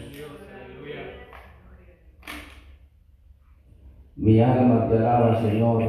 Mi 4.32 4.40
alma 4.40 4.88
te 4.88 4.98
alaba, 4.98 5.42
Señor. 5.42 5.84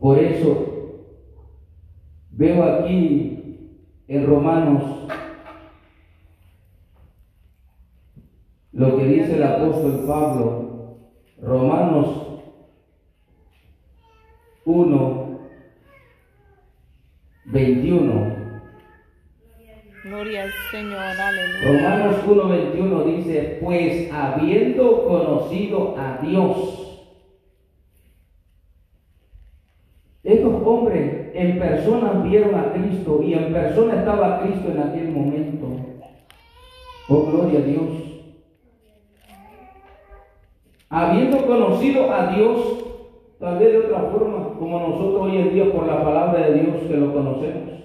Por 0.00 0.18
eso 0.18 1.12
veo 2.30 2.64
aquí 2.64 3.68
en 4.08 4.26
Romanos 4.26 4.82
lo 8.72 8.96
que 8.96 9.04
dice 9.04 9.36
el 9.36 9.42
apóstol 9.42 10.04
Pablo. 10.06 10.96
Romanos 11.42 12.40
1, 14.64 15.38
21. 17.44 18.45
Gloria 20.16 20.44
al 20.44 20.52
Señor, 20.70 20.98
aleluya. 20.98 21.60
Romanos 21.62 22.16
1.21 22.26 23.04
dice, 23.04 23.58
pues 23.62 24.10
habiendo 24.10 25.04
conocido 25.04 25.94
a 25.98 26.16
Dios, 26.22 27.04
estos 30.24 30.54
hombres 30.64 31.32
en 31.34 31.58
persona 31.58 32.12
vieron 32.24 32.54
a 32.54 32.72
Cristo 32.72 33.20
y 33.22 33.34
en 33.34 33.52
persona 33.52 33.96
estaba 33.96 34.40
Cristo 34.40 34.70
en 34.70 34.80
aquel 34.80 35.08
momento. 35.10 35.66
Oh, 37.10 37.22
gloria 37.26 37.58
a 37.58 37.62
Dios. 37.62 37.90
Habiendo 40.88 41.46
conocido 41.46 42.10
a 42.10 42.28
Dios, 42.28 42.58
tal 43.38 43.58
vez 43.58 43.70
de 43.70 43.78
otra 43.80 44.00
forma, 44.10 44.54
como 44.58 44.80
nosotros 44.80 45.24
hoy 45.24 45.36
en 45.36 45.52
día 45.52 45.70
por 45.70 45.86
la 45.86 46.02
palabra 46.02 46.48
de 46.48 46.54
Dios 46.54 46.76
que 46.88 46.96
lo 46.96 47.12
conocemos 47.12 47.75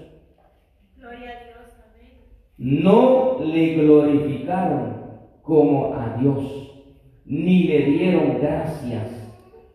no 2.61 3.39
le 3.43 3.73
glorificaron 3.73 4.93
como 5.41 5.95
a 5.95 6.15
Dios, 6.21 6.83
ni 7.25 7.63
le 7.63 7.85
dieron 7.85 8.37
gracias, 8.39 9.07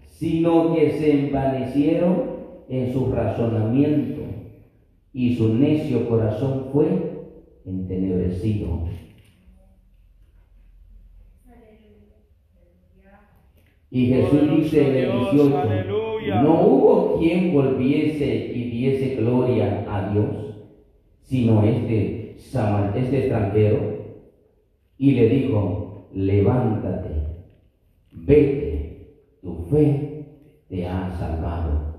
sino 0.06 0.72
que 0.72 0.92
se 0.92 1.26
envanecieron 1.26 2.36
en 2.68 2.92
su 2.92 3.10
razonamiento, 3.12 4.22
y 5.12 5.34
su 5.34 5.54
necio 5.54 6.08
corazón 6.08 6.66
fue 6.72 6.86
entenebrecido. 7.64 8.84
Y 13.90 14.06
Jesús 14.06 14.50
dice 14.56 14.80
en 14.82 14.96
el 14.96 15.10
Dios, 15.12 15.32
18, 15.32 15.58
aleluya. 15.58 16.42
no 16.42 16.60
hubo 16.60 17.18
quien 17.18 17.52
volviese 17.52 18.52
y 18.54 18.70
diese 18.70 19.16
gloria 19.16 19.84
a 19.88 20.12
Dios, 20.12 20.54
sino 21.22 21.64
este, 21.64 22.25
este 22.38 23.18
extranjero, 23.18 23.96
y 24.98 25.12
le 25.12 25.28
dijo, 25.28 26.08
levántate, 26.14 27.44
vete, 28.12 29.16
tu 29.42 29.56
fe 29.70 30.26
te 30.68 30.86
ha 30.86 31.10
salvado. 31.18 31.96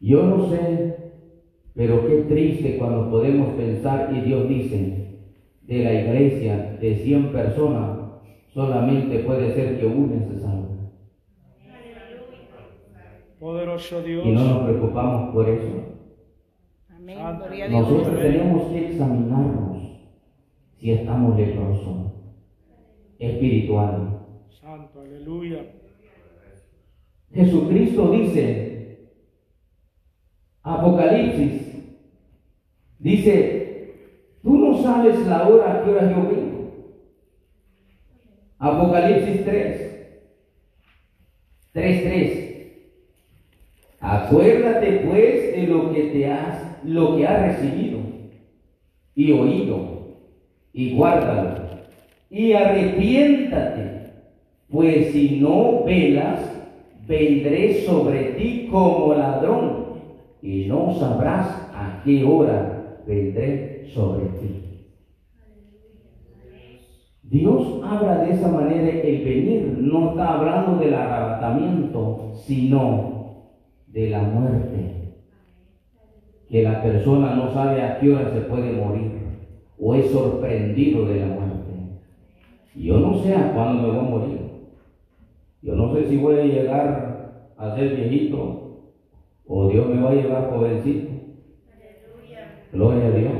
Yo 0.00 0.22
no 0.22 0.48
sé, 0.48 0.96
pero 1.74 2.06
qué 2.06 2.22
triste 2.28 2.78
cuando 2.78 3.10
podemos 3.10 3.54
pensar 3.54 4.12
y 4.14 4.20
Dios 4.20 4.48
dice, 4.48 5.06
de 5.62 5.82
la 5.82 5.92
iglesia 5.94 6.78
de 6.80 6.96
100 6.96 7.32
personas, 7.32 7.98
solamente 8.54 9.18
puede 9.20 9.52
ser 9.52 9.80
que 9.80 9.86
una 9.86 10.22
se 10.28 10.40
salve. 10.40 10.75
Dios. 13.76 14.24
Y 14.24 14.32
no 14.32 14.44
nos 14.44 14.62
preocupamos 14.64 15.34
por 15.34 15.48
eso. 15.48 15.68
Amén. 16.88 17.18
Santo. 17.18 17.44
Gloria 17.44 17.64
a 17.66 17.68
Dios. 17.68 17.80
Nosotros 17.80 18.20
tenemos 18.20 18.72
que 18.72 18.88
examinarnos 18.88 19.76
si 20.78 20.92
estamos 20.92 21.36
leprosos, 21.36 22.12
espiritual. 23.18 24.26
Santo, 24.48 25.00
aleluya. 25.00 25.66
Jesucristo 27.32 28.10
dice, 28.12 29.10
Apocalipsis, 30.62 31.84
dice, 32.98 33.94
tú 34.42 34.56
no 34.56 34.82
sabes 34.82 35.26
la 35.26 35.46
hora 35.48 35.74
a 35.74 35.84
qué 35.84 35.90
hora 35.90 36.10
yo 36.10 36.28
vengo. 36.28 36.46
Apocalipsis 38.58 39.44
3, 39.44 40.18
3, 41.72 42.04
3. 42.04 42.45
Acuérdate 44.06 45.04
pues 45.04 45.56
de 45.56 45.66
lo 45.66 45.92
que 45.92 46.02
te 46.04 46.30
has, 46.30 46.62
lo 46.84 47.16
que 47.16 47.26
has 47.26 47.58
recibido 47.58 47.98
y 49.16 49.32
oído, 49.32 49.78
y 50.72 50.94
guárdalo, 50.94 51.66
y 52.30 52.52
arrepiéntate, 52.52 54.12
pues 54.70 55.10
si 55.10 55.40
no 55.40 55.82
velas, 55.84 56.38
vendré 57.08 57.84
sobre 57.84 58.34
ti 58.34 58.68
como 58.70 59.12
ladrón, 59.12 59.86
y 60.40 60.66
no 60.66 60.94
sabrás 60.94 61.48
a 61.74 62.00
qué 62.04 62.22
hora 62.22 63.00
vendré 63.08 63.90
sobre 63.92 64.26
ti. 64.38 64.62
Dios 67.24 67.80
habla 67.82 68.18
de 68.18 68.34
esa 68.34 68.46
manera, 68.46 68.88
el 68.88 69.24
venir 69.24 69.78
no 69.80 70.10
está 70.10 70.34
hablando 70.34 70.78
del 70.78 70.94
arrebatamiento, 70.94 72.34
sino 72.36 73.15
de 73.96 74.10
la 74.10 74.20
muerte. 74.20 75.14
Que 76.50 76.62
la 76.62 76.82
persona 76.82 77.34
no 77.34 77.50
sabe 77.52 77.80
a 77.82 77.98
qué 77.98 78.12
hora 78.12 78.30
se 78.30 78.42
puede 78.42 78.72
morir 78.72 79.10
o 79.80 79.94
es 79.94 80.10
sorprendido 80.10 81.06
de 81.06 81.20
la 81.20 81.26
muerte. 81.26 81.72
Yo 82.74 82.98
no 82.98 83.18
sé 83.22 83.34
a 83.34 83.52
cuándo 83.54 83.82
me 83.82 83.88
voy 83.88 83.98
a 83.98 84.02
morir. 84.02 84.38
Yo 85.62 85.74
no 85.74 85.94
sé 85.94 86.08
si 86.08 86.18
voy 86.18 86.38
a 86.38 86.44
llegar 86.44 87.52
a 87.56 87.74
ser 87.74 87.96
viejito 87.96 88.90
o 89.46 89.68
Dios 89.68 89.88
me 89.88 90.02
va 90.02 90.10
a 90.10 90.14
llevar 90.14 90.50
jovencito. 90.50 91.10
Gloria 92.72 93.06
a 93.06 93.10
Dios. 93.10 93.32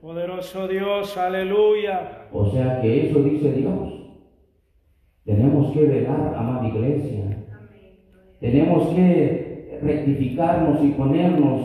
Poderoso 0.00 0.68
Dios, 0.68 1.18
aleluya. 1.18 2.28
O 2.32 2.48
sea 2.50 2.80
que 2.80 3.08
eso 3.08 3.20
dice 3.24 3.52
Dios. 3.52 3.94
Tenemos 5.24 5.72
que 5.72 5.84
velar, 5.84 6.34
amada 6.36 6.68
iglesia. 6.68 7.44
Tenemos 8.40 8.94
que 8.94 9.47
rectificarnos 9.82 10.84
y 10.84 10.88
ponernos, 10.88 11.60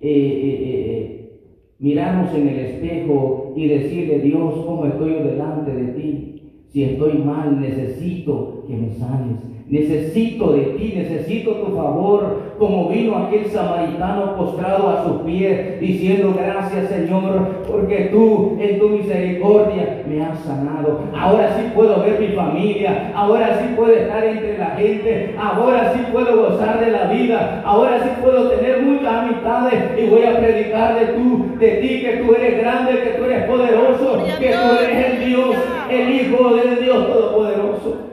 eh, 0.00 0.10
eh, 0.10 0.58
eh, 0.62 1.40
mirarnos 1.78 2.34
en 2.34 2.48
el 2.48 2.58
espejo 2.58 3.52
y 3.56 3.66
decirle, 3.66 4.20
Dios, 4.20 4.64
¿cómo 4.64 4.86
estoy 4.86 5.12
delante 5.14 5.70
de 5.70 5.92
ti? 5.92 6.42
Si 6.68 6.84
estoy 6.84 7.18
mal, 7.18 7.60
necesito 7.60 8.64
que 8.66 8.76
me 8.76 8.92
sanes. 8.92 9.57
Necesito 9.70 10.52
de 10.52 10.62
ti, 10.78 10.94
necesito 10.96 11.50
tu 11.52 11.76
favor, 11.76 12.54
como 12.58 12.88
vino 12.88 13.18
aquel 13.18 13.50
samaritano 13.50 14.34
postrado 14.34 14.88
a 14.88 15.04
sus 15.04 15.20
pies, 15.22 15.78
diciendo 15.78 16.34
gracias 16.34 16.88
Señor, 16.88 17.64
porque 17.70 18.08
tú 18.10 18.56
en 18.58 18.78
tu 18.78 18.88
misericordia 18.88 20.04
me 20.08 20.24
has 20.24 20.38
sanado. 20.40 21.00
Ahora 21.14 21.54
sí 21.58 21.70
puedo 21.74 22.00
ver 22.00 22.18
mi 22.18 22.28
familia, 22.28 23.12
ahora 23.14 23.58
sí 23.60 23.74
puedo 23.76 23.92
estar 23.92 24.24
entre 24.24 24.56
la 24.56 24.70
gente, 24.70 25.34
ahora 25.38 25.92
sí 25.92 26.00
puedo 26.10 26.48
gozar 26.48 26.80
de 26.80 26.90
la 26.90 27.04
vida, 27.08 27.62
ahora 27.62 28.02
sí 28.02 28.08
puedo 28.22 28.48
tener 28.48 28.80
muchas 28.80 29.12
amistades 29.12 29.74
y 29.98 30.08
voy 30.08 30.22
a 30.22 30.38
predicar 30.38 30.98
de 30.98 31.12
tú, 31.12 31.44
de 31.60 31.68
ti, 31.72 32.00
que 32.00 32.22
tú 32.24 32.34
eres 32.34 32.58
grande, 32.58 33.02
que 33.02 33.10
tú 33.18 33.24
eres 33.24 33.44
poderoso, 33.44 34.24
que 34.40 34.48
tú 34.48 34.82
eres 34.82 35.12
el 35.12 35.26
Dios, 35.26 35.56
el 35.90 36.14
Hijo 36.14 36.56
del 36.56 36.82
Dios 36.82 37.06
Todopoderoso. 37.06 38.07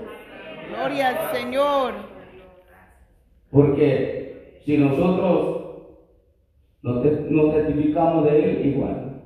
Gloria 0.85 1.09
al 1.09 1.35
Señor. 1.35 1.93
Porque 3.49 4.59
si 4.65 4.77
nosotros 4.77 5.87
no, 6.83 7.01
te- 7.01 7.25
no 7.29 7.49
testificamos 7.51 8.25
de 8.25 8.43
Él, 8.43 8.65
igual. 8.67 9.21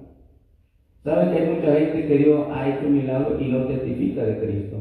¿Sabe 1.04 1.32
que 1.34 1.42
hay 1.44 1.50
mucha 1.50 1.74
gente 1.76 2.08
que 2.08 2.18
Dios 2.18 2.48
ha 2.50 2.70
hecho 2.70 2.88
milagros 2.88 3.42
y 3.42 3.46
no 3.50 3.66
testifica 3.68 4.24
de 4.24 4.40
Cristo? 4.40 4.78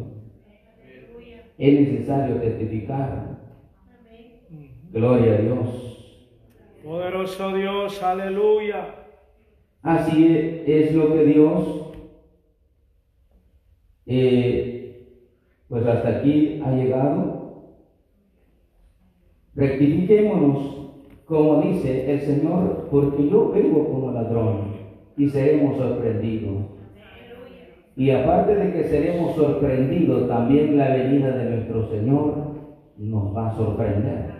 Es 1.58 1.80
necesario 1.80 2.36
testificar. 2.36 3.38
Gloria 4.92 5.34
a 5.34 5.38
Dios. 5.38 6.28
Poderoso 6.84 7.54
Dios, 7.54 8.00
aleluya. 8.04 8.94
Así 9.82 10.26
es, 10.28 10.68
es 10.68 10.94
lo 10.94 11.12
que 11.12 11.24
Dios, 11.24 11.92
eh, 14.06 14.77
pues 15.68 15.86
hasta 15.86 16.08
aquí 16.08 16.60
ha 16.64 16.70
llegado. 16.72 17.38
Rectifiquémonos, 19.54 20.92
como 21.26 21.62
dice 21.62 22.12
el 22.12 22.20
Señor, 22.20 22.88
porque 22.90 23.28
yo 23.28 23.50
vengo 23.50 23.86
como 23.88 24.12
ladrón 24.12 24.72
y 25.16 25.28
seremos 25.28 25.76
sorprendidos. 25.76 26.78
Y 27.96 28.10
aparte 28.12 28.54
de 28.54 28.72
que 28.72 28.84
seremos 28.84 29.34
sorprendidos, 29.34 30.28
también 30.28 30.78
la 30.78 30.94
venida 30.94 31.36
de 31.36 31.50
nuestro 31.50 31.88
Señor 31.88 32.34
nos 32.96 33.36
va 33.36 33.48
a 33.48 33.56
sorprender. 33.56 34.38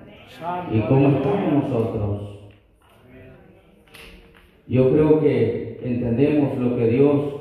¿Y 0.73 0.81
cómo 0.83 1.09
estamos 1.09 1.65
nosotros? 1.65 2.39
Yo 4.69 4.93
creo 4.93 5.21
que 5.21 5.81
entendemos 5.83 6.57
lo 6.59 6.77
que 6.77 6.89
Dios 6.89 7.35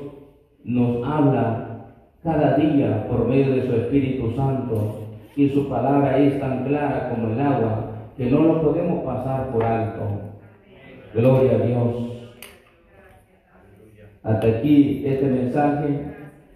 nos 0.64 1.06
habla 1.06 1.67
cada 2.22 2.56
día 2.56 3.06
por 3.08 3.26
medio 3.26 3.54
de 3.54 3.66
su 3.66 3.74
Espíritu 3.74 4.32
Santo 4.34 5.08
y 5.36 5.48
su 5.50 5.68
palabra 5.68 6.18
es 6.18 6.40
tan 6.40 6.64
clara 6.64 7.10
como 7.10 7.32
el 7.32 7.40
agua 7.40 7.92
que 8.16 8.26
no 8.26 8.40
lo 8.40 8.62
podemos 8.62 9.04
pasar 9.04 9.50
por 9.50 9.62
alto. 9.62 10.02
Gloria 11.14 11.52
a 11.52 11.66
Dios. 11.66 12.08
Hasta 14.24 14.46
aquí 14.48 15.04
este 15.06 15.26
mensaje, 15.26 16.00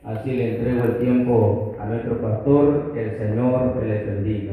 así 0.02 0.32
le 0.32 0.56
entrego 0.56 0.84
el 0.84 0.98
tiempo 0.98 1.76
a 1.78 1.86
nuestro 1.86 2.20
pastor, 2.20 2.92
que 2.92 3.04
el 3.04 3.18
Señor 3.18 3.82
les 3.86 4.06
bendiga. 4.06 4.52